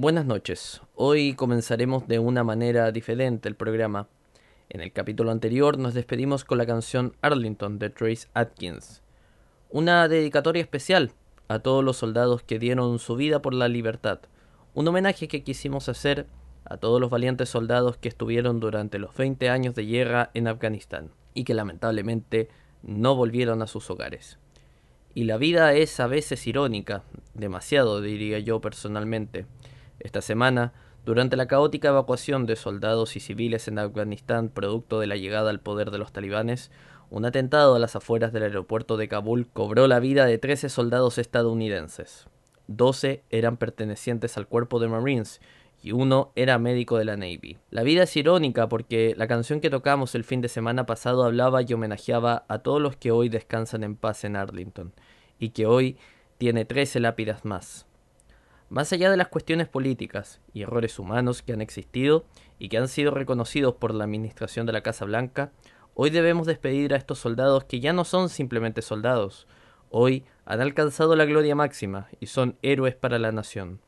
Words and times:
Buenas 0.00 0.26
noches. 0.26 0.80
Hoy 0.94 1.34
comenzaremos 1.34 2.06
de 2.06 2.20
una 2.20 2.44
manera 2.44 2.92
diferente 2.92 3.48
el 3.48 3.56
programa. 3.56 4.06
En 4.68 4.80
el 4.80 4.92
capítulo 4.92 5.32
anterior 5.32 5.76
nos 5.76 5.92
despedimos 5.92 6.44
con 6.44 6.58
la 6.58 6.66
canción 6.66 7.16
Arlington 7.20 7.80
de 7.80 7.90
Trace 7.90 8.28
Atkins. 8.32 9.02
Una 9.70 10.06
dedicatoria 10.06 10.62
especial 10.62 11.10
a 11.48 11.58
todos 11.58 11.82
los 11.82 11.96
soldados 11.96 12.44
que 12.44 12.60
dieron 12.60 13.00
su 13.00 13.16
vida 13.16 13.42
por 13.42 13.54
la 13.54 13.66
libertad. 13.66 14.20
Un 14.72 14.86
homenaje 14.86 15.26
que 15.26 15.42
quisimos 15.42 15.88
hacer 15.88 16.28
a 16.64 16.76
todos 16.76 17.00
los 17.00 17.10
valientes 17.10 17.48
soldados 17.48 17.96
que 17.96 18.08
estuvieron 18.08 18.60
durante 18.60 19.00
los 19.00 19.16
20 19.16 19.50
años 19.50 19.74
de 19.74 19.84
guerra 19.84 20.30
en 20.32 20.46
Afganistán 20.46 21.10
y 21.34 21.42
que 21.42 21.54
lamentablemente 21.54 22.50
no 22.84 23.16
volvieron 23.16 23.62
a 23.62 23.66
sus 23.66 23.90
hogares. 23.90 24.38
Y 25.12 25.24
la 25.24 25.38
vida 25.38 25.74
es 25.74 25.98
a 25.98 26.06
veces 26.06 26.46
irónica, 26.46 27.02
demasiado 27.34 28.00
diría 28.00 28.38
yo 28.38 28.60
personalmente. 28.60 29.46
Esta 30.00 30.20
semana, 30.20 30.72
durante 31.04 31.36
la 31.36 31.48
caótica 31.48 31.88
evacuación 31.88 32.46
de 32.46 32.56
soldados 32.56 33.16
y 33.16 33.20
civiles 33.20 33.68
en 33.68 33.78
Afganistán 33.78 34.48
producto 34.48 35.00
de 35.00 35.06
la 35.06 35.16
llegada 35.16 35.50
al 35.50 35.60
poder 35.60 35.90
de 35.90 35.98
los 35.98 36.12
talibanes, 36.12 36.70
un 37.10 37.24
atentado 37.24 37.74
a 37.74 37.78
las 37.78 37.96
afueras 37.96 38.32
del 38.32 38.42
aeropuerto 38.42 38.96
de 38.96 39.08
Kabul 39.08 39.48
cobró 39.52 39.86
la 39.88 39.98
vida 39.98 40.26
de 40.26 40.38
13 40.38 40.68
soldados 40.68 41.18
estadounidenses. 41.18 42.26
12 42.66 43.24
eran 43.30 43.56
pertenecientes 43.56 44.36
al 44.36 44.46
cuerpo 44.46 44.78
de 44.78 44.88
Marines 44.88 45.40
y 45.82 45.92
uno 45.92 46.32
era 46.36 46.58
médico 46.58 46.98
de 46.98 47.06
la 47.06 47.16
Navy. 47.16 47.56
La 47.70 47.82
vida 47.82 48.02
es 48.02 48.16
irónica 48.16 48.68
porque 48.68 49.14
la 49.16 49.26
canción 49.26 49.60
que 49.60 49.70
tocamos 49.70 50.14
el 50.14 50.24
fin 50.24 50.42
de 50.42 50.48
semana 50.48 50.84
pasado 50.84 51.24
hablaba 51.24 51.62
y 51.62 51.72
homenajeaba 51.72 52.44
a 52.48 52.58
todos 52.58 52.82
los 52.82 52.96
que 52.96 53.10
hoy 53.10 53.28
descansan 53.28 53.84
en 53.84 53.96
paz 53.96 54.24
en 54.24 54.36
Arlington 54.36 54.92
y 55.38 55.50
que 55.50 55.66
hoy 55.66 55.96
tiene 56.36 56.64
13 56.64 57.00
lápidas 57.00 57.44
más. 57.44 57.87
Más 58.70 58.92
allá 58.92 59.10
de 59.10 59.16
las 59.16 59.28
cuestiones 59.28 59.66
políticas 59.66 60.42
y 60.52 60.62
errores 60.62 60.98
humanos 60.98 61.40
que 61.40 61.54
han 61.54 61.62
existido 61.62 62.26
y 62.58 62.68
que 62.68 62.76
han 62.76 62.88
sido 62.88 63.12
reconocidos 63.12 63.74
por 63.76 63.94
la 63.94 64.04
administración 64.04 64.66
de 64.66 64.74
la 64.74 64.82
Casa 64.82 65.06
Blanca, 65.06 65.52
hoy 65.94 66.10
debemos 66.10 66.46
despedir 66.46 66.92
a 66.92 66.98
estos 66.98 67.18
soldados 67.18 67.64
que 67.64 67.80
ya 67.80 67.94
no 67.94 68.04
son 68.04 68.28
simplemente 68.28 68.82
soldados, 68.82 69.46
hoy 69.88 70.24
han 70.44 70.60
alcanzado 70.60 71.16
la 71.16 71.24
gloria 71.24 71.54
máxima 71.54 72.08
y 72.20 72.26
son 72.26 72.58
héroes 72.60 72.94
para 72.94 73.18
la 73.18 73.32
nación. 73.32 73.80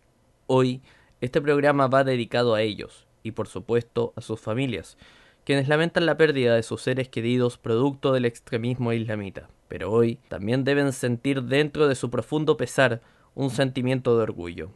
Hoy 0.46 0.80
este 1.20 1.42
programa 1.42 1.86
va 1.86 2.02
dedicado 2.02 2.54
a 2.54 2.62
ellos 2.62 3.06
y 3.22 3.32
por 3.32 3.48
supuesto 3.48 4.14
a 4.16 4.22
sus 4.22 4.40
familias, 4.40 4.96
quienes 5.44 5.68
lamentan 5.68 6.06
la 6.06 6.16
pérdida 6.16 6.54
de 6.54 6.62
sus 6.62 6.80
seres 6.80 7.10
queridos 7.10 7.58
producto 7.58 8.12
del 8.12 8.24
extremismo 8.24 8.94
islamita, 8.94 9.50
pero 9.68 9.92
hoy 9.92 10.18
también 10.28 10.64
deben 10.64 10.94
sentir 10.94 11.42
dentro 11.42 11.86
de 11.86 11.96
su 11.96 12.10
profundo 12.10 12.56
pesar 12.56 13.02
un 13.40 13.48
sentimiento 13.48 14.18
de 14.18 14.22
orgullo, 14.22 14.70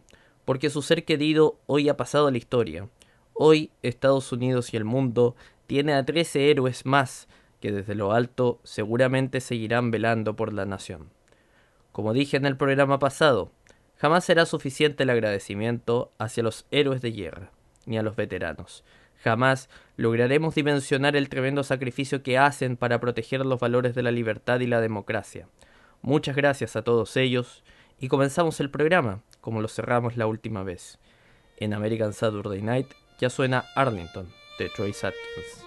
porque 0.47 0.71
su 0.71 0.81
ser 0.81 1.05
querido 1.05 1.59
hoy 1.67 1.91
ha 1.91 1.99
pasado 1.99 2.29
a 2.29 2.31
la 2.31 2.39
historia. 2.39 2.89
Hoy 3.35 3.71
Estados 3.83 4.33
Unidos 4.33 4.73
y 4.73 4.79
el 4.79 4.87
mundo 4.87 5.37
tiene 5.67 5.93
a 5.93 6.03
trece 6.07 6.51
héroes 6.51 6.87
más 6.87 7.29
que 7.61 7.73
desde 7.73 7.95
lo 7.95 8.13
alto 8.13 8.61
seguramente 8.65 9.43
seguirán 9.43 9.91
velando 9.91 10.35
por 10.35 10.55
la 10.55 10.65
nación. 10.65 11.11
Como 11.93 12.15
dije 12.15 12.39
en 12.39 12.47
el 12.47 12.57
programa 12.57 12.99
pasado, 12.99 13.53
jamás 13.97 14.25
será 14.25 14.47
suficiente 14.47 15.03
el 15.03 15.11
agradecimiento 15.11 16.11
hacia 16.17 16.43
los 16.43 16.65
héroes 16.71 17.03
de 17.03 17.13
guerra, 17.13 17.51
ni 17.85 17.99
a 17.99 18.03
los 18.03 18.17
veteranos. 18.17 18.83
Jamás 19.23 19.69
lograremos 19.99 20.55
dimensionar 20.55 21.17
el 21.17 21.29
tremendo 21.29 21.65
sacrificio 21.65 22.23
que 22.23 22.39
hacen 22.39 22.79
para 22.79 22.99
proteger 22.99 23.45
los 23.45 23.61
valores 23.61 23.95
de 23.95 24.03
la 24.03 24.11
libertad 24.11 24.61
y 24.61 24.67
la 24.67 24.81
democracia. 24.81 25.49
Muchas 26.01 26.35
gracias 26.35 26.77
a 26.77 26.83
todos 26.83 27.19
ellos 27.19 27.63
y 27.99 28.09
comenzamos 28.09 28.61
el 28.61 28.71
programa, 28.71 29.23
como 29.41 29.61
lo 29.61 29.69
cerramos 29.69 30.17
la 30.17 30.27
última 30.27 30.63
vez. 30.63 30.99
En 31.57 31.75
American 31.75 32.13
Saturday 32.13 32.63
Night 32.63 32.89
ya 33.21 33.31
suena 33.31 33.65
Arlington, 33.75 34.29
de 34.59 34.69
Troy 34.71 34.91
Atkins. 34.91 35.65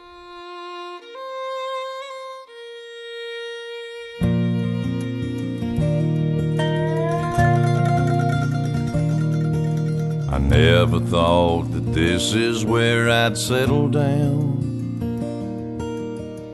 I 10.30 10.40
never 10.40 11.00
thought 11.00 11.72
that 11.72 11.94
this 11.94 12.34
is 12.34 12.64
where 12.64 13.10
I'd 13.10 13.38
settle 13.38 13.90
down. 13.90 14.58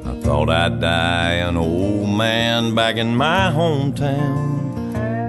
I 0.05 0.21
thought 0.21 0.49
I'd 0.49 0.79
die 0.79 1.33
an 1.33 1.57
old 1.57 2.09
man 2.09 2.75
back 2.75 2.97
in 2.97 3.15
my 3.15 3.51
hometown. 3.51 4.62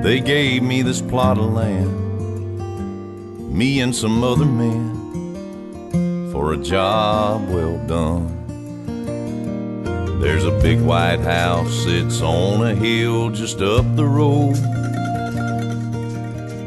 They 0.05 0.21
gave 0.21 0.63
me 0.63 0.83
this 0.83 1.01
plot 1.01 1.39
of 1.39 1.51
land, 1.55 1.91
me 3.51 3.81
and 3.81 3.97
some 3.97 4.23
other 4.23 4.45
men, 4.45 6.31
for 6.31 6.53
a 6.53 6.59
job 6.59 7.49
well 7.49 7.79
done. 7.87 8.29
There's 10.21 10.45
a 10.45 10.51
big 10.61 10.83
white 10.83 11.21
house, 11.21 11.87
it's 11.87 12.21
on 12.21 12.67
a 12.67 12.75
hill 12.75 13.31
just 13.31 13.63
up 13.63 13.97
the 13.97 14.05
road. 14.05 14.57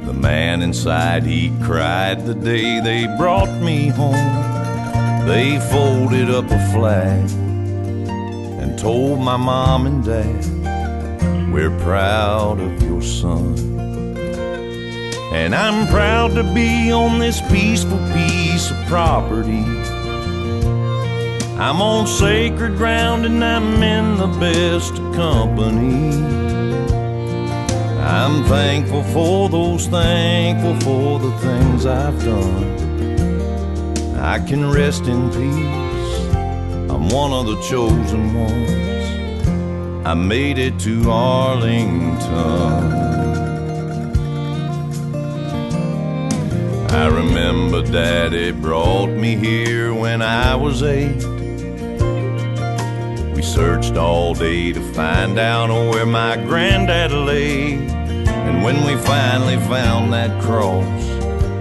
The 0.08 0.14
man 0.19 0.64
inside, 0.64 1.22
he 1.22 1.52
cried 1.62 2.25
the 2.25 2.34
day 2.34 2.80
they 2.80 3.06
brought 3.18 3.62
me 3.62 3.90
home. 3.90 4.16
They 5.28 5.59
folded 5.69 6.31
up 6.31 6.46
a 6.46 6.72
flag 6.74 7.30
and 8.59 8.80
told 8.80 9.19
my 9.19 9.38
mom 9.38 9.86
and 9.86 10.04
dad 10.04 10.56
we're 11.57 11.79
proud 11.79 12.59
of 12.59 12.84
your 12.84 13.01
son. 13.01 13.57
And 15.34 15.56
I'm 15.56 15.88
proud 15.88 16.35
to 16.35 16.44
be 16.53 16.91
on 16.91 17.18
this 17.18 17.41
peaceful 17.50 17.97
piece 18.13 18.69
of 18.69 18.78
property. 18.85 19.66
I'm 21.57 21.81
on 21.81 22.06
sacred 22.06 22.78
ground 22.78 23.25
and 23.25 23.44
I'm 23.44 23.81
in 23.81 24.18
the 24.18 24.28
best 24.40 24.94
company. 25.16 26.16
I'm 28.03 28.44
thankful 28.44 29.01
for 29.06 29.50
those, 29.50 29.88
thankful 29.88 30.79
for 30.81 31.18
the 31.18 31.31
things 31.39 31.88
I've 31.88 32.24
done. 32.24 32.66
I 34.19 34.38
can 34.45 34.69
rest 34.69 35.07
in 35.07 35.31
peace. 35.31 36.35
I'm 36.91 37.09
one 37.09 37.34
of 37.34 37.47
the 37.47 37.59
chosen 37.63 38.35
ones. 38.35 38.97
I 40.07 40.13
made 40.13 40.57
it 40.57 40.79
to 40.79 41.12
Arlington. 41.12 42.22
I 46.90 47.07
remember 47.07 47.81
Daddy 47.81 48.51
brought 48.51 49.09
me 49.09 49.35
here 49.35 49.94
when 49.94 50.22
I 50.22 50.56
was 50.56 50.81
eight. 50.81 51.22
We 53.35 53.41
searched 53.41 53.97
all 53.97 54.34
day 54.34 54.72
to 54.72 54.94
find 54.94 55.38
out 55.38 55.68
where 55.91 56.06
my 56.06 56.38
granddad 56.38 57.12
lay. 57.12 57.74
And 57.74 58.63
when 58.63 58.85
we 58.85 58.95
finally 58.95 59.57
found 59.68 60.13
that 60.13 60.41
cross, 60.41 61.03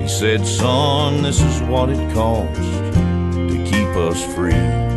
he 0.01 0.07
said, 0.07 0.47
Son, 0.47 1.21
this 1.21 1.43
is 1.43 1.61
what 1.63 1.91
it 1.91 2.15
costs 2.15 2.61
to 2.61 3.65
keep 3.69 3.89
us 3.97 4.23
free. 4.37 4.96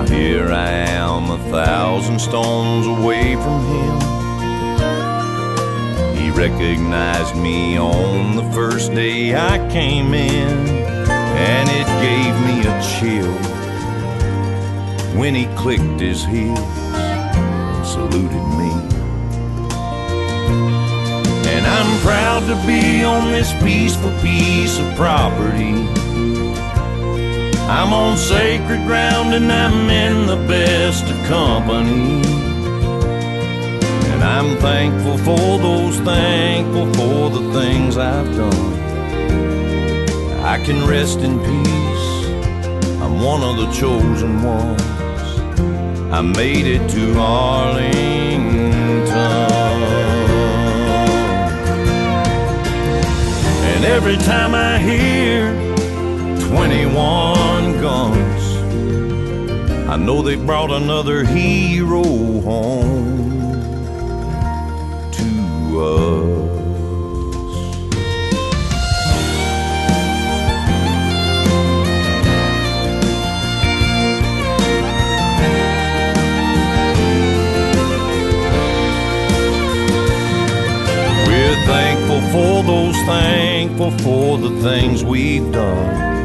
Now 0.00 0.06
here 0.06 0.48
I 0.50 0.70
am, 0.70 1.30
a 1.30 1.36
thousand 1.50 2.18
stones 2.20 2.86
away 2.86 3.34
from 3.34 3.66
him. 3.66 4.00
He 6.16 6.30
recognized 6.30 7.36
me 7.36 7.76
on 7.78 8.34
the 8.34 8.50
first 8.50 8.94
day 8.94 9.36
I 9.36 9.58
came 9.70 10.14
in, 10.14 10.68
and 11.06 11.68
it 11.68 11.86
gave 12.00 12.34
me 12.46 12.62
a 12.66 12.80
chill 12.82 13.34
when 15.20 15.34
he 15.34 15.44
clicked 15.54 16.00
his 16.00 16.24
heels 16.24 16.58
and 16.58 17.86
saluted 17.86 18.46
me. 18.56 18.72
And 21.52 21.66
I'm 21.66 22.00
proud 22.00 22.46
to 22.48 22.56
be 22.66 23.04
on 23.04 23.30
this 23.30 23.52
peaceful 23.62 24.12
piece 24.22 24.78
of 24.78 24.94
property 24.96 25.74
I'm 27.72 27.92
on 27.92 28.16
sacred 28.18 28.84
ground 28.84 29.32
and 29.32 29.50
I'm 29.50 29.88
in 29.88 30.26
the 30.26 30.44
best 30.48 31.04
of 31.04 31.16
company. 31.28 32.20
And 34.10 34.24
I'm 34.24 34.56
thankful 34.58 35.16
for 35.18 35.58
those, 35.58 35.96
thankful 36.00 36.92
for 36.94 37.30
the 37.30 37.52
things 37.52 37.96
I've 37.96 38.26
done. 38.36 38.72
I 40.42 40.60
can 40.64 40.84
rest 40.88 41.20
in 41.20 41.38
peace. 41.38 42.10
I'm 43.00 43.22
one 43.22 43.42
of 43.44 43.56
the 43.56 43.70
chosen 43.70 44.42
ones. 44.42 44.82
I 46.12 46.22
made 46.22 46.66
it 46.66 46.90
to 46.90 47.18
Arlington. 47.20 48.50
And 53.72 53.84
every 53.84 54.16
time 54.16 54.56
I 54.56 54.76
hear 54.78 55.70
21 56.48 57.59
guns. 57.80 58.42
I 59.88 59.96
know 59.96 60.20
they 60.20 60.36
brought 60.36 60.70
another 60.70 61.24
hero 61.24 62.02
home 62.42 63.50
to 65.12 65.80
us. 65.80 66.40
We're 81.26 81.56
thankful 81.66 82.20
for 82.30 82.62
those, 82.62 82.96
thankful 83.06 83.90
for 83.98 84.36
the 84.38 84.50
things 84.60 85.02
we've 85.02 85.50
done. 85.50 86.19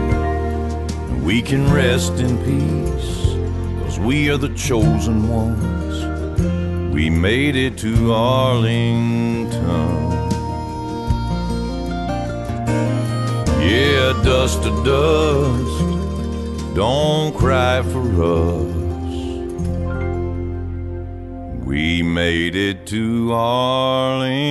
We 1.25 1.41
can 1.41 1.73
rest 1.73 2.19
in 2.19 2.37
peace, 2.45 3.33
cause 3.81 3.99
we 3.99 4.29
are 4.29 4.37
the 4.37 4.53
chosen 4.53 5.27
ones. 5.27 6.93
We 6.93 7.09
made 7.09 7.55
it 7.55 7.79
to 7.79 8.13
Arlington. 8.13 9.51
Yeah, 13.59 14.13
dust 14.23 14.61
to 14.63 14.69
dust, 14.85 16.75
don't 16.75 17.35
cry 17.35 17.81
for 17.81 18.05
us. 18.21 18.75
We 21.65 22.03
made 22.03 22.55
it 22.55 22.85
to 22.85 23.33
Arlington. 23.33 24.45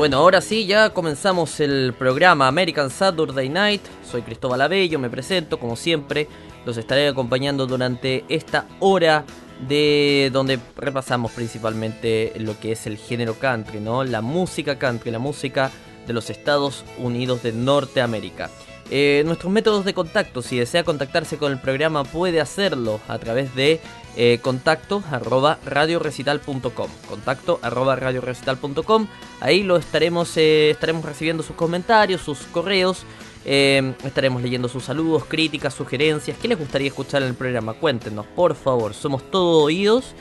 Bueno, 0.00 0.16
ahora 0.16 0.40
sí, 0.40 0.64
ya 0.64 0.94
comenzamos 0.94 1.60
el 1.60 1.92
programa 1.92 2.48
American 2.48 2.88
Saturday 2.88 3.50
Night. 3.50 3.82
Soy 4.10 4.22
Cristóbal 4.22 4.62
Abello, 4.62 4.98
me 4.98 5.10
presento 5.10 5.60
como 5.60 5.76
siempre. 5.76 6.26
Los 6.64 6.78
estaré 6.78 7.08
acompañando 7.08 7.66
durante 7.66 8.24
esta 8.30 8.66
hora 8.78 9.26
de 9.68 10.30
donde 10.32 10.58
repasamos 10.74 11.32
principalmente 11.32 12.32
lo 12.38 12.58
que 12.58 12.72
es 12.72 12.86
el 12.86 12.96
género 12.96 13.34
country, 13.34 13.78
¿no? 13.78 14.02
La 14.02 14.22
música 14.22 14.78
country, 14.78 15.10
la 15.10 15.18
música 15.18 15.70
de 16.06 16.14
los 16.14 16.30
Estados 16.30 16.82
Unidos 16.96 17.42
de 17.42 17.52
Norteamérica. 17.52 18.48
Eh, 18.90 19.22
nuestros 19.26 19.52
métodos 19.52 19.84
de 19.84 19.92
contacto, 19.92 20.40
si 20.40 20.58
desea 20.58 20.82
contactarse 20.82 21.36
con 21.36 21.52
el 21.52 21.60
programa 21.60 22.04
puede 22.04 22.40
hacerlo 22.40 23.00
a 23.06 23.18
través 23.18 23.54
de 23.54 23.80
eh, 24.16 24.38
contacto 24.42 25.02
arroba 25.10 25.58
radiorecital.com 25.64 26.90
contacto 27.08 27.60
arroba 27.62 27.96
radiorecital.com 27.96 29.06
ahí 29.40 29.62
lo 29.62 29.76
estaremos 29.76 30.36
eh, 30.36 30.70
estaremos 30.70 31.04
recibiendo 31.04 31.42
sus 31.42 31.56
comentarios 31.56 32.20
sus 32.20 32.40
correos 32.40 33.04
eh, 33.44 33.94
estaremos 34.04 34.42
leyendo 34.42 34.68
sus 34.68 34.84
saludos 34.84 35.24
críticas 35.26 35.74
sugerencias 35.74 36.36
qué 36.38 36.48
les 36.48 36.58
gustaría 36.58 36.88
escuchar 36.88 37.22
en 37.22 37.28
el 37.28 37.34
programa. 37.34 37.72
Cuéntenos 37.74 38.26
por 38.26 38.54
favor 38.54 38.92
somos 38.94 39.30
todo 39.30 39.62
oídos 39.62 40.14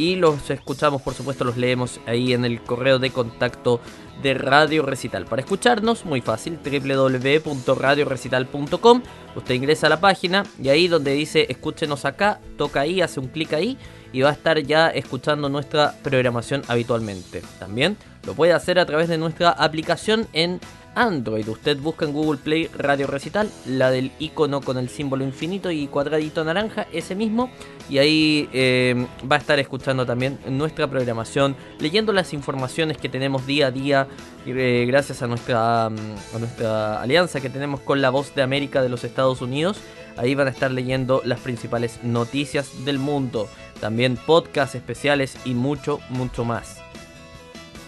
y 0.00 0.16
los 0.16 0.48
escuchamos 0.48 1.02
por 1.02 1.12
supuesto 1.12 1.44
los 1.44 1.58
leemos 1.58 2.00
ahí 2.06 2.32
en 2.32 2.46
el 2.46 2.62
correo 2.62 2.98
de 2.98 3.10
contacto 3.10 3.82
de 4.22 4.32
Radio 4.32 4.82
Recital. 4.82 5.26
Para 5.26 5.42
escucharnos, 5.42 6.06
muy 6.06 6.22
fácil, 6.22 6.58
www.radiorecital.com. 6.62 9.02
Usted 9.36 9.54
ingresa 9.54 9.88
a 9.88 9.90
la 9.90 10.00
página 10.00 10.44
y 10.62 10.70
ahí 10.70 10.88
donde 10.88 11.12
dice 11.12 11.44
escúchenos 11.50 12.06
acá, 12.06 12.40
toca 12.56 12.80
ahí, 12.80 13.02
hace 13.02 13.20
un 13.20 13.28
clic 13.28 13.52
ahí 13.52 13.76
y 14.12 14.22
va 14.22 14.30
a 14.30 14.32
estar 14.32 14.58
ya 14.60 14.88
escuchando 14.88 15.50
nuestra 15.50 15.94
programación 16.02 16.62
habitualmente. 16.68 17.42
También 17.58 17.98
lo 18.26 18.32
puede 18.34 18.54
hacer 18.54 18.78
a 18.78 18.86
través 18.86 19.08
de 19.08 19.18
nuestra 19.18 19.50
aplicación 19.50 20.26
en 20.32 20.60
Android. 20.94 21.48
Usted 21.48 21.78
busca 21.78 22.04
en 22.04 22.12
Google 22.12 22.38
Play 22.38 22.68
Radio 22.76 23.06
Recital, 23.06 23.50
la 23.66 23.90
del 23.90 24.12
icono 24.18 24.60
con 24.60 24.78
el 24.78 24.88
símbolo 24.88 25.24
infinito 25.24 25.70
y 25.70 25.86
cuadradito 25.86 26.44
naranja, 26.44 26.86
ese 26.92 27.14
mismo. 27.14 27.50
Y 27.88 27.98
ahí 27.98 28.48
eh, 28.52 29.06
va 29.30 29.36
a 29.36 29.38
estar 29.38 29.58
escuchando 29.58 30.06
también 30.06 30.38
nuestra 30.48 30.86
programación, 30.88 31.56
leyendo 31.78 32.12
las 32.12 32.32
informaciones 32.32 32.98
que 32.98 33.08
tenemos 33.08 33.46
día 33.46 33.68
a 33.68 33.70
día, 33.70 34.06
eh, 34.46 34.84
gracias 34.86 35.22
a 35.22 35.26
nuestra, 35.26 35.86
a 35.86 36.38
nuestra 36.38 37.00
alianza 37.00 37.40
que 37.40 37.50
tenemos 37.50 37.80
con 37.80 38.00
la 38.00 38.10
Voz 38.10 38.34
de 38.34 38.42
América 38.42 38.82
de 38.82 38.88
los 38.88 39.04
Estados 39.04 39.42
Unidos. 39.42 39.80
Ahí 40.16 40.34
van 40.34 40.48
a 40.48 40.50
estar 40.50 40.70
leyendo 40.70 41.22
las 41.24 41.40
principales 41.40 42.00
noticias 42.02 42.84
del 42.84 42.98
mundo, 42.98 43.48
también 43.80 44.16
podcasts 44.16 44.74
especiales 44.74 45.36
y 45.44 45.54
mucho, 45.54 46.00
mucho 46.10 46.44
más. 46.44 46.79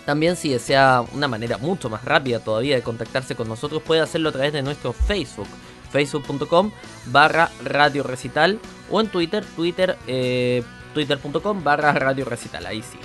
También 0.05 0.37
si 0.37 0.49
desea 0.51 1.05
una 1.13 1.29
manera 1.29 1.59
mucho 1.59 1.89
más 1.89 2.05
rápida 2.05 2.41
todavía 2.41 2.75
de 2.75 2.83
contactarse 2.83 3.37
con 3.37 3.49
nosotros, 3.49 3.83
puede 3.83 4.01
hacerlo 4.01 4.31
a 4.31 4.33
través 4.33 4.53
de 4.53 4.63
nuestro 4.63 4.93
Facebook, 4.93 5.47
facebook.com 5.91 6.73
barra 7.07 7.51
radio 7.65 8.03
recital 8.03 8.59
o 8.91 9.01
en 9.01 9.09
Twitter, 9.09 9.45
twitter 9.57 9.97
eh, 10.07 10.63
twitter.com 10.93 11.63
barra 11.63 11.93
radio 11.93 12.25
recital, 12.25 12.67
ahí 12.67 12.83
sí. 12.83 12.99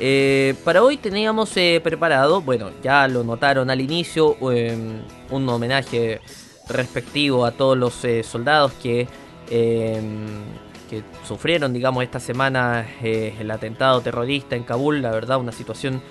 Eh, 0.00 0.54
para 0.64 0.82
hoy 0.82 0.96
teníamos 0.96 1.56
eh, 1.56 1.80
preparado, 1.82 2.40
bueno, 2.40 2.70
ya 2.82 3.06
lo 3.06 3.22
notaron 3.22 3.70
al 3.70 3.80
inicio, 3.80 4.36
un 4.40 5.48
homenaje 5.48 6.20
respectivo 6.68 7.44
a 7.44 7.52
todos 7.52 7.76
los 7.76 7.94
soldados 8.26 8.72
que, 8.82 9.06
que 9.48 11.02
sufrieron, 11.28 11.72
digamos, 11.72 12.02
esta 12.02 12.18
semana 12.18 12.86
el 13.02 13.50
atentado 13.50 14.00
terrorista 14.00 14.56
en 14.56 14.64
Kabul, 14.64 15.02
la 15.02 15.10
verdad, 15.10 15.38
una 15.38 15.52
situación 15.52 16.02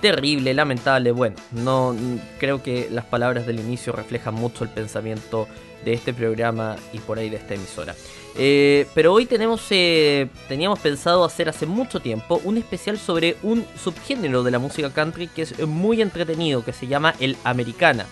terrible, 0.00 0.54
lamentable. 0.54 1.12
Bueno, 1.12 1.36
no 1.52 1.94
creo 2.38 2.62
que 2.62 2.88
las 2.90 3.04
palabras 3.04 3.46
del 3.46 3.60
inicio 3.60 3.92
reflejan 3.92 4.34
mucho 4.34 4.64
el 4.64 4.70
pensamiento 4.70 5.48
de 5.84 5.92
este 5.92 6.12
programa 6.12 6.76
y 6.92 6.98
por 6.98 7.18
ahí 7.18 7.30
de 7.30 7.36
esta 7.36 7.54
emisora. 7.54 7.94
Eh, 8.38 8.86
pero 8.94 9.12
hoy 9.12 9.24
tenemos, 9.24 9.64
eh, 9.70 10.28
teníamos 10.48 10.78
pensado 10.80 11.24
hacer 11.24 11.48
hace 11.48 11.64
mucho 11.64 12.00
tiempo 12.00 12.40
un 12.44 12.58
especial 12.58 12.98
sobre 12.98 13.36
un 13.42 13.64
subgénero 13.82 14.42
de 14.42 14.50
la 14.50 14.58
música 14.58 14.90
country 14.90 15.28
que 15.28 15.42
es 15.42 15.66
muy 15.66 16.02
entretenido, 16.02 16.64
que 16.64 16.72
se 16.72 16.86
llama 16.86 17.14
el 17.20 17.36
americana. 17.44 18.04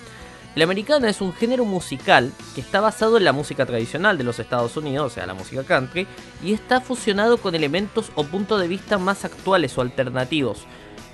El 0.55 0.63
americana 0.63 1.11
es 1.11 1.21
un 1.21 1.33
género 1.33 1.65
musical 1.65 2.33
que 2.55 2.61
está 2.61 2.81
basado 2.81 3.17
en 3.17 3.25
la 3.25 3.33
música 3.33 3.67
tradicional 3.67 4.17
de 4.17 4.23
los 4.23 4.39
Estados 4.39 4.77
Unidos, 4.77 5.11
o 5.11 5.15
sea, 5.15 5.27
la 5.27 5.35
música 5.35 5.65
country, 5.65 6.07
y 6.45 6.53
está 6.53 6.81
fusionado 6.81 7.39
con 7.39 7.57
elementos 7.57 8.13
o 8.15 8.23
puntos 8.23 8.61
de 8.61 8.69
vista 8.69 8.97
más 8.97 9.25
actuales 9.25 9.77
o 9.77 9.81
alternativos. 9.81 10.65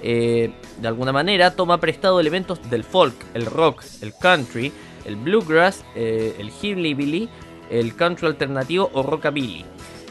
Eh, 0.03 0.53
de 0.81 0.89
alguna 0.89 1.13
manera 1.13 1.55
toma 1.55 1.79
prestado 1.79 2.21
elementos 2.21 2.71
del 2.71 2.85
folk, 2.85 3.15
el 3.35 3.47
rock, 3.47 3.83
el 4.01 4.15
country, 4.15 4.73
el 5.05 5.17
bluegrass, 5.17 5.85
eh, 5.95 6.37
el 6.39 6.51
hillbilly, 6.51 7.29
el 7.71 7.95
country 7.95 8.27
alternativo 8.27 8.91
o 8.93 9.03
rockabilly. 9.03 9.65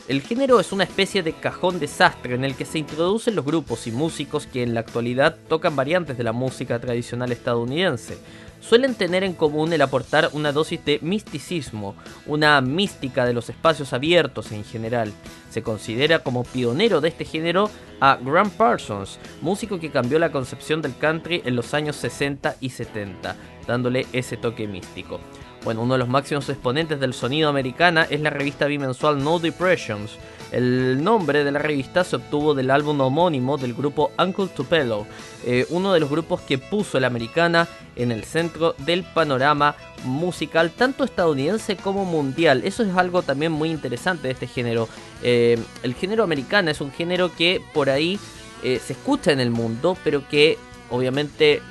El 0.07 0.21
género 0.21 0.59
es 0.59 0.71
una 0.71 0.85
especie 0.85 1.21
de 1.21 1.33
cajón 1.33 1.79
desastre 1.79 2.33
en 2.33 2.43
el 2.43 2.55
que 2.55 2.65
se 2.65 2.79
introducen 2.79 3.35
los 3.35 3.45
grupos 3.45 3.85
y 3.85 3.91
músicos 3.91 4.47
que 4.47 4.63
en 4.63 4.73
la 4.73 4.79
actualidad 4.79 5.37
tocan 5.47 5.75
variantes 5.75 6.17
de 6.17 6.23
la 6.23 6.31
música 6.31 6.79
tradicional 6.79 7.31
estadounidense. 7.31 8.17
Suelen 8.59 8.95
tener 8.95 9.23
en 9.23 9.33
común 9.33 9.71
el 9.73 9.81
aportar 9.81 10.29
una 10.33 10.51
dosis 10.51 10.83
de 10.83 10.99
misticismo, 11.01 11.95
una 12.25 12.59
mística 12.61 13.25
de 13.25 13.33
los 13.33 13.49
espacios 13.49 13.93
abiertos 13.93 14.51
en 14.51 14.63
general. 14.63 15.11
Se 15.49 15.63
considera 15.63 16.19
como 16.19 16.43
pionero 16.43 17.01
de 17.01 17.09
este 17.09 17.25
género 17.25 17.69
a 17.99 18.17
Graham 18.21 18.49
Parsons, 18.51 19.17
músico 19.41 19.79
que 19.79 19.91
cambió 19.91 20.19
la 20.19 20.31
concepción 20.31 20.81
del 20.81 20.97
country 20.97 21.41
en 21.45 21.55
los 21.55 21.73
años 21.73 21.95
60 21.95 22.57
y 22.59 22.69
70, 22.69 23.35
dándole 23.65 24.05
ese 24.13 24.37
toque 24.37 24.67
místico. 24.67 25.19
Bueno, 25.63 25.81
uno 25.81 25.95
de 25.95 25.99
los 25.99 26.07
máximos 26.07 26.47
exponentes 26.49 26.99
del 26.99 27.13
sonido 27.13 27.49
americana 27.49 28.07
es 28.09 28.21
la 28.21 28.29
revista 28.29 28.65
bimensual 28.65 29.21
No 29.23 29.39
Depressions. 29.39 30.11
El 30.51 31.03
nombre 31.03 31.43
de 31.43 31.51
la 31.51 31.59
revista 31.59 32.03
se 32.03 32.15
obtuvo 32.15 32.55
del 32.55 32.71
álbum 32.71 32.99
homónimo 33.01 33.57
del 33.57 33.75
grupo 33.75 34.11
Uncle 34.17 34.47
Tupelo, 34.47 35.05
eh, 35.45 35.67
uno 35.69 35.93
de 35.93 35.99
los 35.99 36.09
grupos 36.09 36.41
que 36.41 36.57
puso 36.57 36.99
la 36.99 37.07
americana 37.07 37.67
en 37.95 38.11
el 38.11 38.23
centro 38.23 38.73
del 38.79 39.03
panorama 39.03 39.75
musical 40.05 40.71
tanto 40.71 41.03
estadounidense 41.03 41.75
como 41.75 42.03
mundial. 42.05 42.61
Eso 42.63 42.81
es 42.81 42.95
algo 42.95 43.21
también 43.21 43.51
muy 43.51 43.69
interesante 43.69 44.27
de 44.27 44.33
este 44.33 44.47
género. 44.47 44.89
Eh, 45.21 45.59
el 45.83 45.93
género 45.93 46.23
americana 46.23 46.71
es 46.71 46.81
un 46.81 46.91
género 46.91 47.31
que 47.35 47.61
por 47.73 47.89
ahí 47.89 48.19
eh, 48.63 48.79
se 48.83 48.93
escucha 48.93 49.31
en 49.31 49.39
el 49.39 49.51
mundo, 49.51 49.97
pero 50.03 50.27
que 50.27 50.57
obviamente 50.89 51.61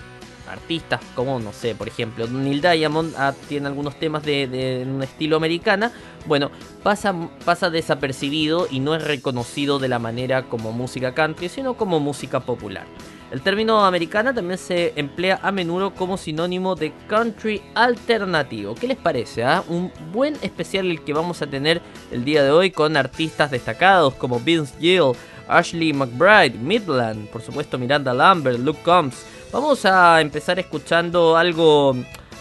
artistas 0.49 1.01
como, 1.15 1.39
no 1.41 1.53
sé, 1.53 1.75
por 1.75 1.89
ejemplo, 1.89 2.27
Neil 2.27 2.61
Diamond 2.61 3.15
ah, 3.17 3.35
tiene 3.49 3.69
algunos 3.69 3.99
temas 3.99 4.23
de, 4.23 4.87
un 4.87 5.03
estilo 5.03 5.37
americana, 5.37 5.93
bueno, 6.27 6.51
pasa, 6.83 7.15
pasa 7.45 7.71
desapercibido 7.71 8.67
y 8.71 8.81
no 8.81 8.95
es 8.95 9.05
reconocido 9.05 9.79
de 9.79 9.89
la 9.89 9.99
manera 9.99 10.45
como 10.45 10.73
música 10.73 11.15
country, 11.15 11.49
sino 11.49 11.75
como 11.75 12.01
música 12.01 12.41
popular. 12.41 12.87
El 13.31 13.43
término 13.43 13.85
americana 13.85 14.33
también 14.33 14.57
se 14.57 14.95
emplea 14.97 15.39
a 15.43 15.53
menudo 15.53 15.93
como 15.93 16.17
sinónimo 16.17 16.75
de 16.75 16.93
country 17.09 17.61
alternativo. 17.75 18.75
¿Qué 18.75 18.89
les 18.89 18.97
parece? 18.97 19.45
Ah? 19.45 19.63
Un 19.69 19.93
buen 20.13 20.35
especial 20.41 20.87
el 20.87 21.05
que 21.05 21.13
vamos 21.13 21.43
a 21.43 21.47
tener 21.47 21.83
el 22.11 22.25
día 22.25 22.43
de 22.43 22.51
hoy 22.51 22.71
con 22.71 22.97
artistas 22.97 23.51
destacados 23.51 24.15
como 24.15 24.41
Vince 24.41 24.75
Gill, 24.81 25.13
Ashley 25.47 25.93
McBride, 25.93 26.59
Midland, 26.59 27.29
por 27.29 27.43
supuesto 27.43 27.77
Miranda 27.77 28.15
Lambert, 28.15 28.61
Luke 28.61 28.81
Combs. 28.83 29.27
Vamos 29.51 29.85
a 29.87 30.21
empezar 30.21 30.59
escuchando 30.59 31.37
algo, 31.37 31.95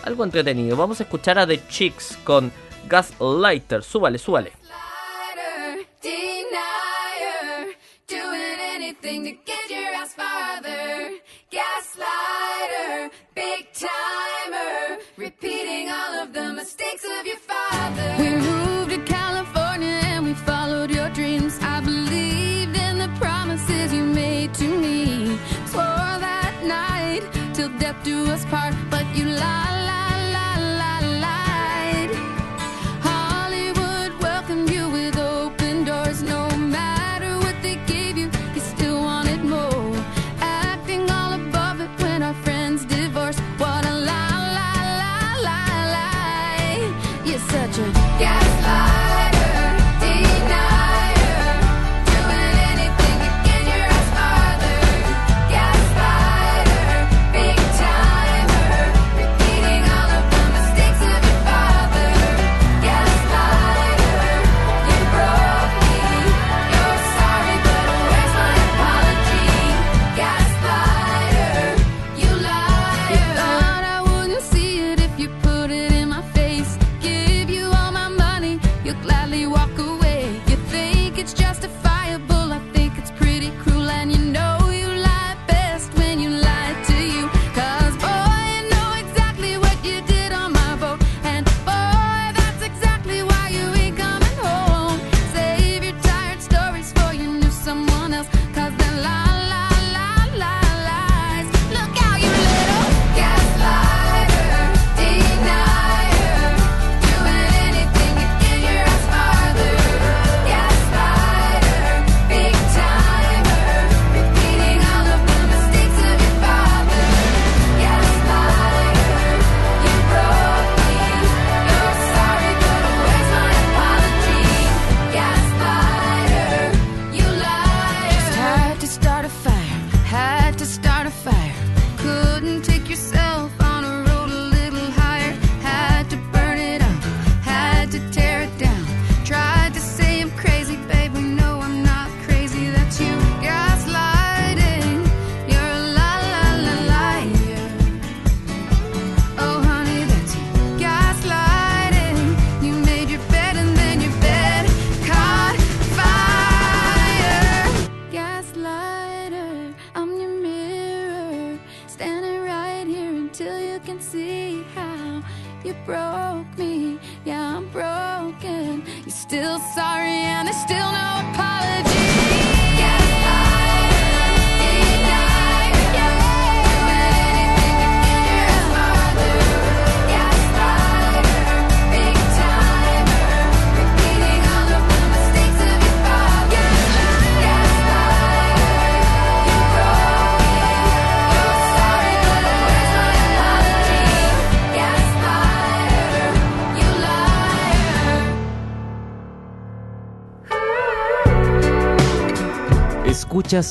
algo 0.03 0.23
entretenido. 0.23 0.75
Vamos 0.75 0.99
a 0.99 1.03
escuchar 1.03 1.39
a 1.39 1.47
The 1.47 1.65
Chicks 1.67 2.17
con 2.23 2.51
Gaslighter. 2.87 3.83
Súbale, 3.83 4.17
súbale. 4.17 4.51
Repeating 15.17 15.89
all 15.89 16.21
of 16.21 16.31
the 16.31 16.53
mistakes 16.53 17.03
of 17.03 17.25
your 17.25 17.37
father. 17.37 18.15
We 18.19 18.29
moved 18.37 18.96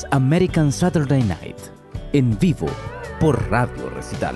American 0.09 0.71
Saturday 0.71 1.21
Night 1.21 1.57
en 2.13 2.37
vivo 2.39 2.65
por 3.19 3.51
Radio 3.51 3.91
Recital. 3.91 4.35